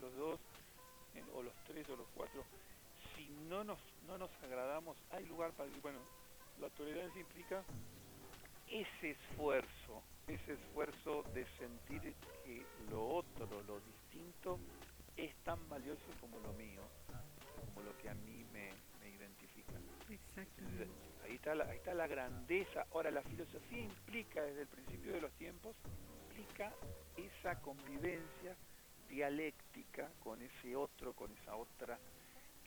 los 0.00 0.14
dos 0.16 0.40
eh, 1.16 1.24
o 1.34 1.42
los 1.42 1.54
tres 1.66 1.88
o 1.88 1.96
los 1.96 2.06
cuatro. 2.14 2.44
Si 3.16 3.28
no 3.48 3.64
nos 3.64 3.80
no 4.06 4.18
nos 4.18 4.30
agradamos 4.44 4.96
hay 5.10 5.26
lugar 5.26 5.50
para 5.54 5.68
bueno 5.82 5.98
la 6.60 6.70
tolerancia 6.70 7.20
implica 7.20 7.64
ese 8.68 9.10
esfuerzo 9.10 10.04
ese 10.26 10.54
esfuerzo 10.54 11.22
de 11.34 11.46
sentir 11.58 12.14
que 12.44 12.64
lo 12.90 13.06
otro, 13.06 13.62
lo 13.62 13.80
distinto, 13.80 14.58
es 15.16 15.34
tan 15.44 15.68
valioso 15.68 16.04
como 16.20 16.38
lo 16.40 16.52
mío, 16.54 16.80
como 17.66 17.82
lo 17.82 17.96
que 17.98 18.08
a 18.08 18.14
mí 18.14 18.44
me, 18.52 18.70
me 19.00 19.10
identifica. 19.10 19.74
Exactamente. 20.08 20.88
Ahí 21.24 21.34
está, 21.34 21.54
la, 21.54 21.64
ahí 21.64 21.76
está 21.76 21.94
la 21.94 22.06
grandeza. 22.06 22.86
Ahora, 22.92 23.10
la 23.10 23.22
filosofía 23.22 23.80
implica, 23.80 24.42
desde 24.42 24.62
el 24.62 24.68
principio 24.68 25.12
de 25.12 25.20
los 25.20 25.32
tiempos, 25.32 25.76
implica 26.28 26.72
esa 27.16 27.60
convivencia 27.60 28.56
dialéctica 29.08 30.10
con 30.22 30.42
ese 30.42 30.74
otro, 30.74 31.12
con 31.14 31.30
esa 31.32 31.56
otra 31.56 31.98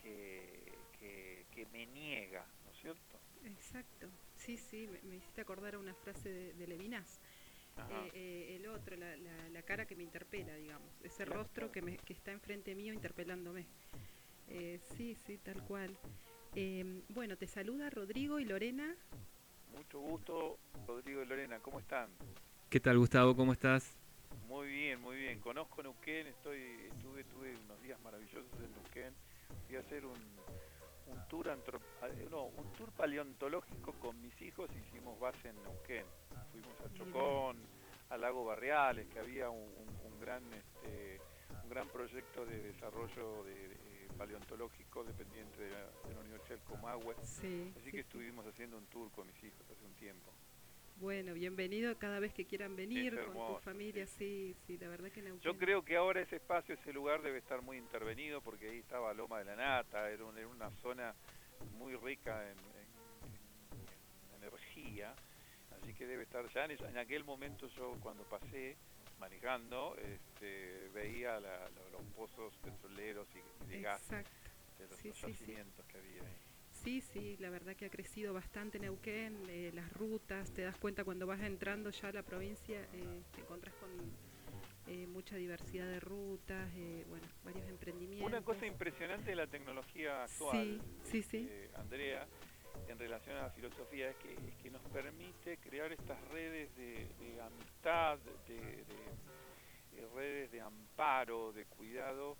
que, 0.01 0.73
que, 0.99 1.45
que 1.51 1.65
me 1.67 1.85
niega, 1.87 2.45
¿no 2.65 2.71
es 2.71 2.79
cierto? 2.79 3.19
Exacto. 3.43 4.07
Sí, 4.35 4.57
sí, 4.57 4.87
me, 4.87 5.01
me 5.03 5.15
hiciste 5.17 5.41
acordar 5.41 5.75
a 5.75 5.79
una 5.79 5.93
frase 5.93 6.29
de, 6.29 6.53
de 6.53 6.67
Levinas 6.67 7.19
eh, 7.77 8.11
eh, 8.13 8.55
el 8.55 8.67
otro, 8.67 8.95
la, 8.95 9.15
la, 9.17 9.49
la, 9.49 9.61
cara 9.61 9.85
que 9.85 9.95
me 9.95 10.03
interpela, 10.03 10.53
digamos, 10.55 10.89
ese 11.03 11.25
rostro 11.25 11.71
que, 11.71 11.81
me, 11.81 11.97
que 11.97 12.13
está 12.13 12.31
enfrente 12.31 12.75
mío 12.75 12.93
interpelándome. 12.93 13.65
Eh, 14.47 14.79
sí, 14.95 15.15
sí, 15.25 15.37
tal 15.37 15.61
cual. 15.63 15.97
Em, 16.55 17.01
bueno, 17.09 17.37
te 17.37 17.47
saluda 17.47 17.89
Rodrigo 17.89 18.39
y 18.39 18.45
Lorena. 18.45 18.95
Mucho 19.75 19.99
gusto, 19.99 20.57
Rodrigo 20.87 21.21
y 21.21 21.25
Lorena, 21.25 21.59
¿cómo 21.59 21.79
están? 21.79 22.09
¿Qué 22.69 22.79
tal, 22.79 22.97
Gustavo? 22.97 23.35
¿Cómo 23.35 23.53
estás? 23.53 23.95
Muy 24.47 24.67
bien, 24.67 25.01
muy 25.01 25.17
bien. 25.17 25.39
Conozco 25.39 25.83
Neuquén, 25.83 26.27
estoy, 26.27 26.61
estuve, 26.91 27.23
tuve 27.25 27.55
unos 27.65 27.81
días 27.81 27.99
maravillosos 28.01 28.51
en 28.63 28.71
Neuquén. 28.71 29.13
Fui 29.67 29.75
a 29.75 29.79
hacer 29.81 30.05
un, 30.05 30.17
un 31.07 31.27
tour 31.27 31.49
antro, 31.49 31.79
no, 32.29 32.45
un 32.45 32.71
tour 32.73 32.91
paleontológico 32.91 33.93
con 33.93 34.21
mis 34.21 34.39
hijos, 34.41 34.69
hicimos 34.75 35.19
base 35.19 35.49
en 35.49 35.61
Neuquén. 35.63 36.05
Fuimos 36.51 36.79
a 36.81 36.93
Chocón, 36.93 37.57
al 38.09 38.21
lago 38.21 38.45
Barriales, 38.45 39.07
que 39.07 39.19
había 39.19 39.49
un, 39.49 39.71
un, 40.05 40.19
gran 40.19 40.43
este, 40.53 41.19
un 41.63 41.69
gran 41.69 41.87
proyecto 41.89 42.45
de 42.45 42.61
desarrollo 42.61 43.43
de, 43.43 43.77
paleontológico 44.17 45.03
dependiente 45.03 45.61
de 45.61 45.69
la, 45.69 46.19
Universidad 46.19 46.57
del 46.57 46.65
Comahue. 46.65 47.15
Sí, 47.23 47.71
Así 47.79 47.91
que 47.91 47.99
estuvimos 47.99 48.45
haciendo 48.47 48.77
un 48.77 48.87
tour 48.87 49.11
con 49.11 49.27
mis 49.27 49.43
hijos 49.43 49.61
hace 49.69 49.85
un 49.85 49.93
tiempo. 49.93 50.31
Bueno, 50.99 51.35
bienvenido 51.35 51.95
cada 51.99 52.19
vez 52.19 52.33
que 52.33 52.45
quieran 52.45 52.75
venir 52.75 53.15
con 53.25 53.33
tu 53.33 53.59
familia, 53.61 54.07
sí, 54.07 54.55
sí, 54.65 54.79
la 54.79 54.87
verdad 54.87 55.11
que 55.11 55.21
Neuquén. 55.21 55.43
Yo 55.43 55.55
creo 55.55 55.85
que 55.85 55.95
ahora 55.95 56.21
ese 56.21 56.37
espacio, 56.37 56.73
ese 56.73 56.91
lugar 56.91 57.21
debe 57.21 57.37
estar 57.37 57.61
muy 57.61 57.77
intervenido 57.77 58.41
porque 58.41 58.69
ahí 58.69 58.79
estaba 58.79 59.13
Loma 59.13 59.37
de 59.39 59.45
la 59.45 59.55
Nata, 59.55 60.09
era, 60.09 60.25
una 60.25 60.71
zona 60.81 61.13
muy 61.77 61.95
rica 61.97 62.49
en, 62.49 62.57
energía, 64.41 65.13
así 65.79 65.93
que 65.93 66.07
debe 66.07 66.23
estar 66.23 66.47
ya 66.49 66.65
en, 66.65 66.97
aquel 66.97 67.23
momento 67.23 67.67
yo 67.67 67.95
cuando 68.01 68.23
pasé 68.23 68.75
manejando 69.19 69.95
este, 69.97 70.89
veía 70.95 71.39
los 71.39 72.01
pozos 72.15 72.57
petroleros 72.57 73.27
y, 73.35 73.67
de 73.67 73.81
gas 73.81 74.01
de 74.09 74.87
los, 74.87 75.03
yacimientos 75.03 75.85
que 75.85 75.97
había 75.97 76.23
ahí. 76.23 76.46
Sí, 76.83 77.01
sí, 77.01 77.37
la 77.39 77.49
verdad 77.49 77.75
que 77.75 77.85
ha 77.85 77.89
crecido 77.89 78.33
bastante 78.33 78.79
Neuquén, 78.79 79.37
eh, 79.49 79.71
las 79.73 79.91
rutas, 79.93 80.51
te 80.51 80.61
das 80.61 80.77
cuenta 80.77 81.03
cuando 81.03 81.27
vas 81.27 81.41
entrando 81.41 81.89
ya 81.89 82.09
a 82.09 82.11
la 82.11 82.23
provincia, 82.23 82.81
eh, 82.93 83.21
te 83.33 83.41
encuentras 83.41 83.73
con 83.75 83.89
eh, 84.87 85.05
mucha 85.07 85.35
diversidad 85.35 85.85
de 85.87 85.99
rutas, 85.99 86.69
bueno, 87.09 87.27
varios 87.43 87.67
emprendimientos. 87.67 88.25
Una 88.25 88.41
cosa 88.41 88.65
impresionante 88.65 89.31
de 89.31 89.35
la 89.35 89.47
tecnología 89.47 90.23
actual, 90.23 90.81
sí, 91.03 91.21
sí, 91.23 91.49
Andrea, 91.75 92.25
en 92.87 92.97
relación 92.97 93.35
a 93.37 93.43
la 93.43 93.49
filosofía, 93.49 94.09
es 94.09 94.15
que, 94.17 94.33
es 94.33 94.55
que 94.61 94.69
nos 94.71 94.81
permite 94.83 95.57
crear 95.57 95.91
estas 95.91 96.21
redes 96.29 96.73
de, 96.77 97.41
amistad, 97.41 98.19
de, 98.47 98.85
redes 100.15 100.51
de 100.51 100.61
amparo, 100.61 101.51
de 101.51 101.65
cuidado, 101.65 102.37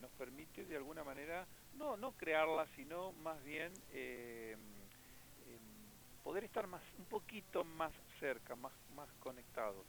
nos 0.00 0.12
permite 0.12 0.64
de 0.64 0.76
alguna 0.76 1.02
manera 1.02 1.46
no, 1.74 1.96
no 1.96 2.12
crearla, 2.12 2.66
sino 2.76 3.12
más 3.12 3.42
bien 3.44 3.72
eh, 3.92 4.56
em, 5.46 6.22
poder 6.22 6.44
estar 6.44 6.66
más, 6.66 6.82
un 6.98 7.04
poquito 7.06 7.64
más 7.64 7.92
cerca, 8.20 8.54
más, 8.56 8.72
más 8.94 9.10
conectados. 9.20 9.86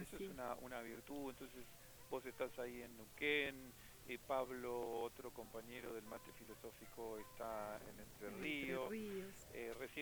Eso 0.00 0.16
es 0.16 0.30
una, 0.30 0.54
una 0.56 0.80
virtud, 0.80 1.30
entonces 1.30 1.64
vos 2.10 2.24
estás 2.24 2.56
ahí 2.58 2.82
en 2.82 2.96
Neuquén, 2.96 3.72
eh, 4.08 4.18
Pablo, 4.26 5.02
otro 5.02 5.30
compañero 5.32 5.92
del 5.92 6.04
mate 6.04 6.32
filosófico, 6.32 7.18
está 7.18 7.78
en 7.90 8.00
Entre 8.00 8.30
Ríos. 8.40 8.88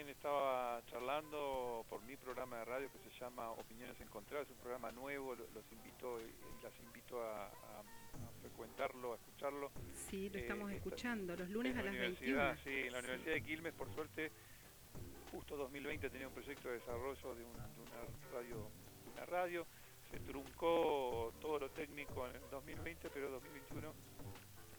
Recién 0.06 0.18
estaba 0.18 0.80
charlando 0.86 1.84
por 1.88 2.00
mi 2.02 2.16
programa 2.16 2.58
de 2.58 2.64
radio 2.64 2.88
que 2.92 3.10
se 3.10 3.18
llama 3.18 3.50
Opiniones 3.50 4.00
Encontradas, 4.00 4.46
es 4.46 4.52
un 4.52 4.58
programa 4.58 4.92
nuevo, 4.92 5.34
los 5.34 5.72
invito 5.72 6.20
y 6.20 6.62
las 6.62 6.72
invito 6.78 7.20
a 7.20 7.50
frecuentarlo, 8.40 9.14
a 9.14 9.16
escucharlo. 9.16 9.72
Sí, 10.08 10.30
lo 10.30 10.38
estamos 10.38 10.70
eh, 10.70 10.76
escuchando, 10.76 11.34
los 11.34 11.50
lunes 11.50 11.76
a 11.76 11.82
las 11.82 11.92
21. 11.92 12.56
Sí, 12.62 12.70
en 12.70 12.92
la 12.92 13.00
Universidad 13.00 13.34
de 13.34 13.42
Quilmes, 13.42 13.72
por 13.72 13.92
suerte, 13.94 14.30
justo 15.32 15.56
2020 15.56 16.08
tenía 16.08 16.28
un 16.28 16.34
proyecto 16.34 16.68
de 16.68 16.74
desarrollo 16.74 17.34
de, 17.34 17.44
una 17.44 17.66
radio, 18.32 18.70
una 19.12 19.26
radio, 19.26 19.66
se 20.12 20.20
truncó 20.20 21.34
todo 21.40 21.58
lo 21.58 21.70
técnico 21.70 22.28
en 22.28 22.48
2020, 22.52 23.10
pero 23.10 23.28
2021 23.28 23.92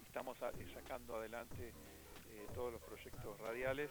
estamos 0.06 0.38
sacando 0.74 1.18
adelante 1.18 1.68
eh, 1.68 2.48
todos 2.56 2.72
los 2.72 2.82
proyectos 2.84 3.38
radiales. 3.42 3.90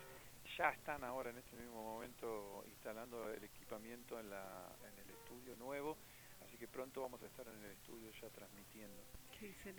Ya 0.57 0.71
están 0.71 1.05
ahora 1.05 1.31
en 1.31 1.39
este 1.39 1.55
mismo 1.57 1.83
momento 1.83 2.65
instalando 2.67 3.31
el 3.31 3.45
equipamiento 3.45 4.19
en, 4.19 4.31
la, 4.31 4.75
en 4.91 4.99
el 4.99 5.11
estudio 5.11 5.55
nuevo, 5.57 5.99
así 6.47 6.57
que 6.57 6.67
pronto 6.67 7.03
vamos 7.03 7.23
a 7.23 7.27
estar 7.27 7.47
en 7.47 7.63
el 7.63 7.73
estudio 7.73 8.11
ya 8.23 8.29
transmitiendo. 8.31 9.03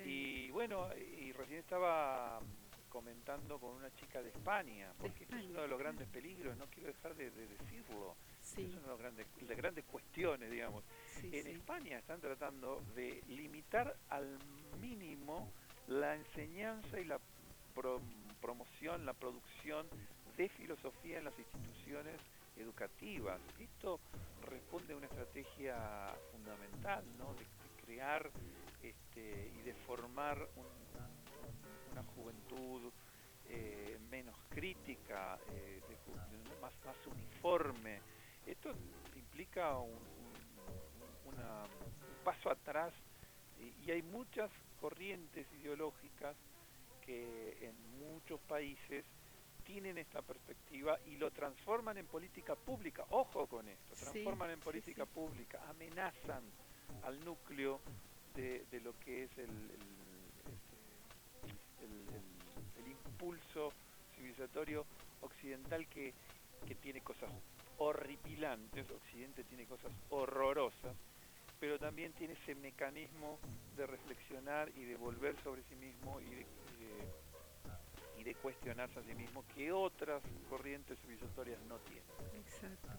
Y 0.05 0.51
bueno, 0.51 0.89
y 0.95 1.31
recién 1.31 1.59
estaba 1.59 2.39
comentando 2.89 3.59
con 3.59 3.71
una 3.71 3.91
chica 3.95 4.21
de 4.21 4.29
España, 4.29 4.93
porque 4.99 5.23
es 5.23 5.45
uno 5.49 5.61
de 5.61 5.67
los 5.67 5.79
grandes 5.79 6.07
peligros, 6.09 6.55
no 6.57 6.67
quiero 6.67 6.87
dejar 6.87 7.15
de, 7.15 7.31
decirlo, 7.31 8.15
es 8.41 8.57
una 8.57 8.81
de 8.81 8.87
las 8.87 8.99
grandes, 8.99 9.27
grandes 9.57 9.85
cuestiones, 9.85 10.51
digamos. 10.51 10.83
en 11.23 11.47
España 11.47 11.97
están 11.97 12.21
tratando 12.21 12.81
de 12.95 13.23
limitar 13.29 13.95
al 14.09 14.37
mínimo 14.79 15.51
la 15.87 16.15
enseñanza 16.15 16.99
y 16.99 17.05
la 17.05 17.19
promoción, 18.39 19.05
la 19.05 19.13
producción 19.13 19.87
de 20.37 20.49
filosofía 20.49 21.17
en 21.17 21.25
las 21.25 21.37
instituciones 21.37 22.15
educativas. 22.55 23.41
Esto 23.59 23.99
responde 24.43 24.93
a 24.93 24.97
una 24.97 25.07
estrategia 25.07 26.13
fundamental, 26.31 27.03
¿no? 27.17 27.33
de 27.33 27.45
crear 27.83 28.29
este, 28.83 29.51
y 29.57 29.61
de 29.63 29.73
formar 29.87 30.47
una 31.91 32.03
juventud 32.15 32.91
eh, 33.49 33.97
menos 34.11 34.35
crítica, 34.49 35.39
eh, 35.53 35.81
más, 36.61 36.73
más 36.85 37.07
uniforme. 37.07 37.99
Esto 38.45 38.71
implica 39.15 39.77
un, 39.79 40.17
paso 42.23 42.49
atrás 42.51 42.91
y, 43.57 43.89
hay 43.89 44.01
muchas 44.01 44.51
corrientes 44.81 45.47
ideológicas 45.61 46.35
que 47.05 47.57
en 47.61 47.73
muchos 47.99 48.37
países 48.41 49.05
tienen 49.67 49.97
esta 49.97 50.21
perspectiva 50.21 50.97
y 51.05 51.17
lo 51.17 51.29
transforman 51.31 51.97
en 51.97 52.05
política 52.05 52.55
pública. 52.55 53.05
Ojo 53.09 53.47
con 53.47 53.67
esto, 53.67 53.95
transforman 53.95 54.51
en 54.51 54.59
política 54.61 55.05
pública, 55.05 55.61
amenazan 55.69 56.41
al 57.03 57.23
núcleo 57.23 57.81
de, 58.33 58.65
lo 58.81 58.97
que 58.99 59.23
es 59.23 59.37
el, 59.37 59.49
este, 61.43 61.85
el, 62.79 62.87
impulso 62.87 63.73
civilizatorio 64.15 64.85
occidental 65.21 65.85
que, 65.87 66.13
que 66.65 66.75
tiene 66.75 67.01
cosas 67.01 67.29
horripilantes, 67.79 68.89
Occidente 68.89 69.43
tiene 69.43 69.65
cosas 69.65 69.91
horrorosas, 70.09 70.95
pero 71.59 71.77
también 71.77 72.13
tiene 72.13 72.35
ese 72.35 72.55
mecanismo 72.55 73.37
de 73.75 73.85
reflexionar 73.85 74.69
y 74.75 74.85
de 74.85 74.95
volver 74.95 75.35
sobre 75.43 75.61
sí 75.63 75.75
mismo 75.75 76.21
y 76.21 76.25
de, 76.25 76.41
y 76.41 77.26
de, 78.27 78.35
cuestionarse 78.35 78.99
a 78.99 79.03
sí 79.03 79.15
mismo 79.15 79.43
que 79.55 79.71
otras 79.71 80.21
corrientes 80.49 80.99
civilizatorias 80.99 81.59
no 81.67 81.77
tienen. 81.79 82.03
Exacto. 82.35 82.89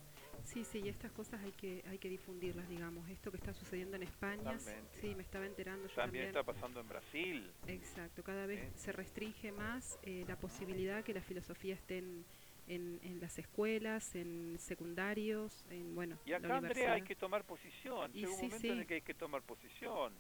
Sí, 0.45 0.65
sí, 0.65 0.81
y 0.85 0.89
estas 0.89 1.13
cosas 1.13 1.41
hay 1.43 1.53
que 1.53 1.85
hay 1.89 1.99
que 1.99 2.09
difundirlas, 2.09 2.69
digamos. 2.69 3.09
Esto 3.11 3.31
que 3.31 3.37
está 3.37 3.53
sucediendo 3.53 3.97
en 3.97 4.05
España, 4.05 4.59
sí, 5.01 5.15
me 5.15 5.23
estaba 5.23 5.47
enterando 5.47 5.89
yo 5.89 5.95
también. 5.95 6.27
está 6.27 6.43
pasando 6.43 6.81
en 6.81 6.89
Brasil. 6.89 7.53
Exacto, 7.67 8.23
cada 8.23 8.47
vez 8.47 8.73
se 8.75 8.93
restringe 8.93 9.53
más 9.53 9.99
eh, 10.03 10.25
la 10.27 10.37
posibilidad 10.37 11.05
que 11.05 11.13
la 11.13 11.23
filosofía 11.23 11.75
esté 11.75 11.99
en, 11.99 12.25
en, 12.69 13.21
las 13.21 13.39
escuelas, 13.39 14.15
en 14.15 14.59
secundarios, 14.59 15.65
en 15.71 15.95
bueno. 15.95 16.19
Y 16.25 16.33
acá, 16.33 16.57
Andrea, 16.57 16.95
hay 16.95 17.03
que 17.03 17.17
tomar 17.17 17.45
posición. 17.45 18.11
Y 18.15 18.21
Llega 18.21 18.33
un 18.33 18.41
momento 18.41 18.67
en 18.67 18.79
el 18.79 18.87
que 18.87 18.95
hay 18.95 19.03
que 19.03 19.15
tomar 19.15 19.43
posición 19.43 20.15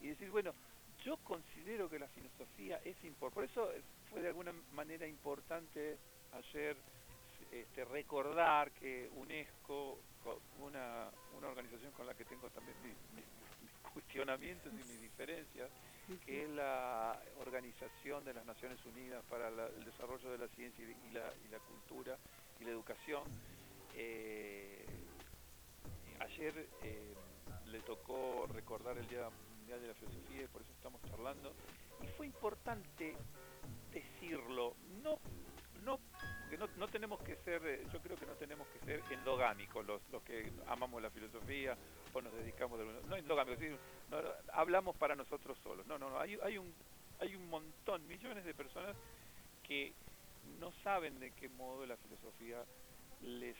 y 0.00 0.08
decir, 0.08 0.30
bueno, 0.30 0.54
yo 1.04 1.18
considero 1.18 1.88
que 1.88 1.98
la 1.98 2.08
filosofía 2.08 2.80
es 2.84 2.96
importante. 3.04 3.34
Por 3.34 3.44
eso 3.44 3.70
fue 4.10 4.22
de 4.22 4.28
alguna 4.28 4.52
manera 4.72 5.06
importante 5.06 5.98
ayer 6.32 6.76
este, 7.52 7.84
recordar 7.84 8.72
que 8.72 9.10
UNESCO, 9.14 9.98
una, 10.60 11.10
una 11.36 11.48
organización 11.48 11.92
con 11.92 12.06
la 12.06 12.14
que 12.14 12.24
tengo 12.24 12.48
también 12.50 12.76
mis, 12.82 12.94
cuestionamientos 13.92 14.72
y 14.72 14.76
mis 14.76 15.00
diferencias, 15.00 15.70
que 16.26 16.42
es 16.42 16.50
la 16.50 17.16
Organización 17.38 18.24
de 18.24 18.34
las 18.34 18.44
Naciones 18.44 18.84
Unidas 18.86 19.22
para 19.30 19.48
el 19.48 19.84
Desarrollo 19.84 20.32
de 20.32 20.38
la 20.38 20.48
Ciencia 20.48 20.84
y, 20.84 21.14
la, 21.14 21.32
y 21.46 21.48
la, 21.48 21.58
Cultura 21.60 22.18
y 22.58 22.64
la 22.64 22.70
Educación, 22.70 23.22
eh, 23.94 24.84
ayer 26.18 26.66
eh, 26.82 27.14
le 27.66 27.80
tocó 27.80 28.48
recordar 28.52 28.98
el 28.98 29.06
Día 29.06 29.28
De 29.64 29.88
la 29.88 29.94
Filosofía 29.94 30.42
y 30.42 30.46
por 30.46 30.62
eso 30.62 30.70
estamos 30.72 31.00
charlando, 31.02 31.52
y 32.02 32.06
fue 32.16 32.26
importante 32.26 33.16
decirlo, 33.92 34.74
no, 35.02 35.18
no 35.82 35.98
no, 36.58 36.68
no 36.76 36.86
tenemos 36.86 37.20
que 37.22 37.34
ser, 37.36 37.66
eh, 37.66 37.84
yo 37.92 38.00
creo 38.00 38.16
que 38.16 38.26
no 38.26 38.34
tenemos 38.34 38.68
que 38.68 38.78
ser 38.80 39.02
endogámicos 39.10 39.84
los, 39.84 40.00
los 40.12 40.22
que 40.22 40.52
amamos 40.68 41.02
la 41.02 41.10
filosofía 41.10 41.76
o 42.12 42.20
nos 42.20 42.32
dedicamos 42.32 42.78
de 42.78 42.84
no 43.08 43.16
endogámicos, 43.16 43.64
no, 44.10 44.18
hablamos 44.52 44.94
para 44.96 45.16
nosotros 45.16 45.58
solos. 45.64 45.84
No, 45.86 45.98
no, 45.98 46.10
no, 46.10 46.20
hay, 46.20 46.38
hay 46.42 46.58
un 46.58 46.72
hay 47.20 47.34
un 47.34 47.48
montón, 47.48 48.06
millones 48.06 48.44
de 48.44 48.54
personas 48.54 48.96
que 49.62 49.92
no 50.60 50.72
saben 50.82 51.18
de 51.18 51.30
qué 51.32 51.48
modo 51.48 51.86
la 51.86 51.96
filosofía 51.96 52.62
les 53.22 53.56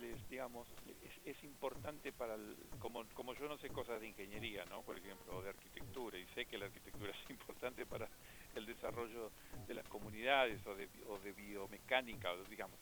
les 0.00 0.28
digamos, 0.28 0.68
es, 1.02 1.36
es 1.36 1.44
importante 1.44 2.12
para, 2.12 2.34
el, 2.34 2.56
como, 2.78 3.04
como 3.14 3.34
yo 3.34 3.48
no 3.48 3.58
sé 3.58 3.68
cosas 3.70 4.00
de 4.00 4.08
ingeniería, 4.08 4.64
¿no? 4.66 4.82
por 4.82 4.96
ejemplo, 4.98 5.36
o 5.36 5.42
de 5.42 5.50
arquitectura, 5.50 6.18
y 6.18 6.26
sé 6.34 6.46
que 6.46 6.58
la 6.58 6.66
arquitectura 6.66 7.10
es 7.24 7.30
importante 7.30 7.86
para 7.86 8.08
el 8.54 8.66
desarrollo 8.66 9.30
de 9.66 9.74
las 9.74 9.86
comunidades 9.88 10.64
o 10.66 10.74
de, 10.74 10.88
o 11.08 11.18
de 11.18 11.32
biomecánica, 11.32 12.30
digamos, 12.48 12.78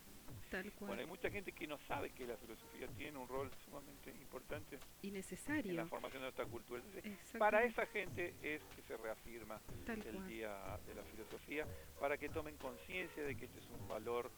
Tal 0.51 0.73
cual. 0.73 0.89
bueno, 0.91 1.03
hay 1.03 1.09
mucha 1.09 1.29
gente 1.31 1.53
que 1.53 1.67
no 1.67 1.77
sabe 1.89 2.11
que 2.11 2.25
la 2.25 2.37
filosofía 2.37 2.87
tiene 2.97 3.19
un 3.19 3.27
rol 3.29 3.51
sumamente 3.65 4.11
importante 4.11 4.79
y 5.03 5.11
necesario. 5.11 5.71
en 5.71 5.77
la 5.77 5.87
formación 5.87 6.23
de 6.23 6.27
nuestra 6.27 6.47
cultura. 6.47 6.83
Entonces, 6.95 7.37
para 7.39 7.65
esa 7.65 7.85
gente 7.87 8.35
es 8.43 8.63
que 8.75 8.83
se 8.83 8.97
reafirma 8.97 9.61
Tal 9.85 10.03
el 10.07 10.15
cual. 10.15 10.29
Día 10.29 10.79
de 10.87 10.95
la 10.95 11.03
Filosofía, 11.03 11.67
para 11.99 12.17
que 12.17 12.29
tomen 12.29 12.57
conciencia 12.59 13.25
de 13.25 13.37
que 13.37 13.47
este 13.47 13.59
es 13.59 13.67
un 13.71 13.89
valor, 13.89 14.31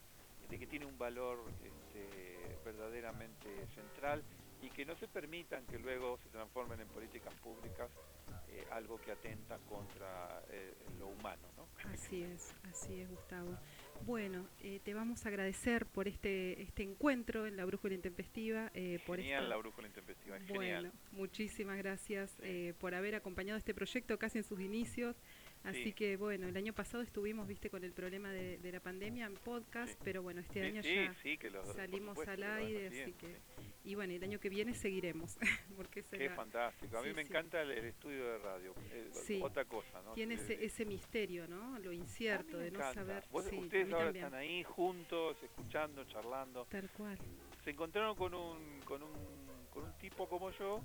de 0.48 0.58
que 0.58 0.66
tiene 0.66 0.86
un 0.86 0.98
valor 0.98 1.38
este, 1.64 2.56
verdaderamente 2.64 3.66
central 3.74 4.22
y 4.62 4.70
que 4.70 4.84
no 4.84 4.96
se 4.96 5.06
permitan 5.06 5.64
que 5.66 5.78
luego 5.78 6.18
se 6.18 6.28
transformen 6.30 6.80
en 6.80 6.88
políticas 6.88 7.32
públicas 7.34 7.90
eh, 8.48 8.66
algo 8.72 9.00
que 9.00 9.12
atenta 9.12 9.58
contra 9.68 10.42
eh, 10.50 10.74
lo 10.98 11.08
humano. 11.08 11.46
¿no? 11.56 11.68
Así 11.92 12.22
es, 12.24 12.54
así 12.70 13.00
es, 13.00 13.08
Gustavo. 13.08 13.56
Bueno, 14.04 14.48
eh, 14.60 14.80
te 14.84 14.94
vamos 14.94 15.24
a 15.26 15.28
agradecer 15.28 15.84
por 15.86 16.08
este 16.08 16.60
este 16.62 16.82
encuentro 16.82 17.46
en 17.46 17.56
la 17.56 17.64
Brújula 17.64 17.94
Intempestiva. 17.94 18.70
eh, 18.74 19.00
por 19.06 19.18
Genial 19.18 19.42
esta- 19.44 19.48
la 19.50 19.56
brújula 19.58 19.86
intempestiva, 19.88 20.36
es 20.36 20.48
Bueno, 20.48 20.60
genial. 20.62 20.92
muchísimas 21.12 21.76
gracias 21.78 22.36
por 22.78 22.94
haber 22.94 23.14
acompañado 23.16 23.58
este 23.58 23.74
proyecto 23.74 24.18
casi 24.18 24.38
en 24.38 24.44
sus 24.44 24.60
inicios. 24.60 25.16
Así 25.64 25.84
Sí. 25.84 25.92
que 25.92 26.16
bueno, 26.16 26.46
el 26.48 26.56
año 26.56 26.72
pasado 26.72 27.02
estuvimos, 27.02 27.46
viste, 27.46 27.68
con 27.68 27.84
el 27.84 27.92
problema 27.92 28.30
de, 28.32 28.58
de 28.58 28.72
la 28.72 28.80
pandemia 28.80 29.26
en 29.26 29.34
podcast, 29.34 29.92
Sí. 29.92 29.98
pero 30.04 30.22
bueno, 30.22 30.40
este 30.40 30.60
Sí, 30.60 30.66
año 30.66 30.82
ya 30.82 30.82
que 31.38 31.50
salimos 31.74 32.10
supuesto 32.16 32.30
al 32.32 32.42
aire, 32.44 32.86
así 32.88 33.12
que 33.14 33.36
y 33.84 33.94
bueno, 33.94 34.12
el 34.12 34.22
año 34.22 34.38
que 34.38 34.48
viene 34.50 34.74
seguiremos, 34.74 35.38
porque 35.76 36.02
Qué 36.02 36.30
fantástico. 36.30 36.98
A 36.98 37.02
mí 37.02 37.12
me 37.12 37.22
encanta 37.22 37.62
el, 37.62 37.70
el 37.72 37.84
estudio 37.86 38.24
de 38.32 38.38
radio. 38.38 38.74
eh, 38.92 39.08
Sí. 39.12 39.40
Otra 39.42 39.64
cosa, 39.64 40.00
¿no? 40.02 40.12
tiene 40.12 40.34
Eh, 40.34 40.38
ese, 40.38 40.64
ese 40.64 40.84
misterio, 40.84 41.46
¿no? 41.48 41.78
Lo 41.78 41.92
incierto 41.92 42.58
de 42.58 42.70
no 42.70 42.78
encanta. 42.78 42.94
saber. 42.94 43.24
Ustedes 43.30 43.92
ahora 43.92 44.04
también. 44.06 44.24
están 44.24 44.34
ahí 44.40 44.62
juntos, 44.64 45.36
escuchando, 45.42 46.04
charlando. 46.04 46.66
Tal 46.70 46.88
cual. 46.90 47.18
Se 47.64 47.70
encontraron 47.70 48.14
con 48.16 48.34
un, 48.34 48.80
con 48.84 49.02
un, 49.02 49.10
con 49.70 49.84
un 49.84 49.92
tipo 49.98 50.28
como 50.28 50.50
yo 50.52 50.82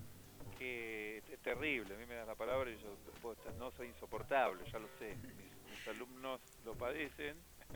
que 0.64 1.34
es 1.34 1.40
terrible. 1.42 1.94
A 1.96 1.98
mí 1.98 2.06
me 2.06 2.16
da 2.16 2.26
la 2.26 2.36
palabra 2.36 2.70
y 2.72 2.78
yo 2.78 2.96
puedo 3.22 3.36
estar- 3.36 3.54
no 3.56 3.72
soy 3.72 3.88
insoportable, 3.88 4.64
ya 4.72 4.80
lo 4.80 4.88
sé. 5.00 5.16
Mis, 5.16 5.34
mis 5.72 5.88
alumnos 5.88 6.42
lo 6.66 6.74
padecen. 6.76 7.38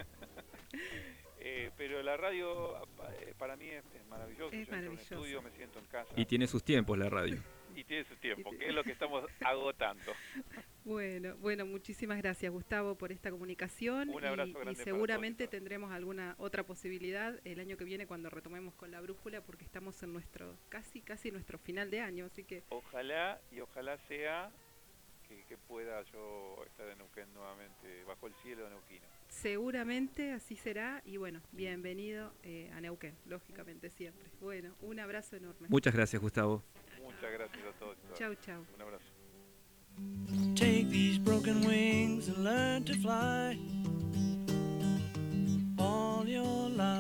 Eh, 1.40 1.72
pero 1.78 2.02
la 2.02 2.18
radio 2.18 2.78
eh, 3.20 3.34
para 3.38 3.56
mí 3.56 3.70
es, 3.70 3.84
es 3.94 4.06
maravilloso. 4.08 4.54
Es 4.56 4.68
yo 4.68 4.74
un 4.74 4.80
maravilloso. 4.82 5.14
estudio, 5.16 5.42
me 5.44 5.52
siento 5.52 5.80
en 5.80 5.86
casa 5.86 6.12
Y 6.16 6.26
tiene 6.26 6.48
sus 6.48 6.64
tiempos 6.64 6.98
la 6.98 7.10
radio. 7.10 7.42
Tiene 7.88 8.04
su 8.06 8.16
tiempo, 8.18 8.52
que 8.52 8.68
es 8.68 8.74
lo 8.74 8.84
que 8.84 8.92
estamos 8.92 9.26
agotando. 9.42 10.12
Bueno, 10.88 11.36
bueno, 11.40 11.66
muchísimas 11.66 12.18
gracias 12.18 12.50
Gustavo 12.50 12.96
por 12.98 13.12
esta 13.12 13.30
comunicación 13.30 14.08
Un 14.08 14.24
abrazo 14.24 14.48
y, 14.48 14.52
y 14.52 14.54
para 14.54 14.74
seguramente 14.74 15.44
todos 15.44 15.52
tendremos 15.52 15.92
alguna 15.92 16.36
otra 16.38 16.64
posibilidad 16.64 17.38
el 17.44 17.60
año 17.60 17.76
que 17.76 17.84
viene 17.84 18.08
cuando 18.08 18.30
retomemos 18.30 18.74
con 18.76 18.90
la 18.92 19.02
brújula 19.02 19.42
porque 19.42 19.66
estamos 19.66 20.02
en 20.04 20.14
nuestro 20.14 20.58
casi 20.70 21.02
casi 21.02 21.30
nuestro 21.30 21.58
final 21.58 21.92
de 21.92 22.00
año, 22.00 22.24
así 22.24 22.46
que 22.46 22.64
Ojalá 22.70 23.42
y 23.52 23.60
ojalá 23.60 23.98
sea 24.08 24.50
que, 25.28 25.44
que 25.44 25.58
pueda 25.58 26.02
yo 26.04 26.64
estar 26.68 26.88
en 26.88 27.00
Neuquén 27.00 27.34
nuevamente, 27.34 28.06
bajo 28.06 28.28
el 28.28 28.34
cielo 28.36 28.64
de 28.64 28.70
Neuquino. 28.70 29.06
seguramente 29.28 30.32
así 30.32 30.56
será 30.56 31.02
y 31.06 31.18
bueno, 31.18 31.42
bienvenido 31.52 32.34
eh, 32.44 32.72
a 32.74 32.80
Neuquén, 32.80 33.14
lógicamente 33.26 33.90
siempre. 33.90 34.30
Bueno, 34.40 34.74
un 34.80 35.02
abrazo 35.02 35.36
enorme. 35.36 35.68
Muchas 35.70 35.94
gracias, 35.94 36.22
Gustavo. 36.22 36.64
Muchas 37.04 37.32
gracias 37.32 37.64
a 37.66 37.80
todos. 37.80 37.98
Un 38.76 38.82
abrazo. 38.82 39.04
Take 40.56 40.90
these 40.90 41.18
broken 41.18 41.66
wings 41.66 42.28
and 42.28 42.44
learn 42.44 42.84
to 42.86 42.94
fly 42.96 43.58
all 45.80 46.28
your 46.28 46.70
life. 46.70 46.98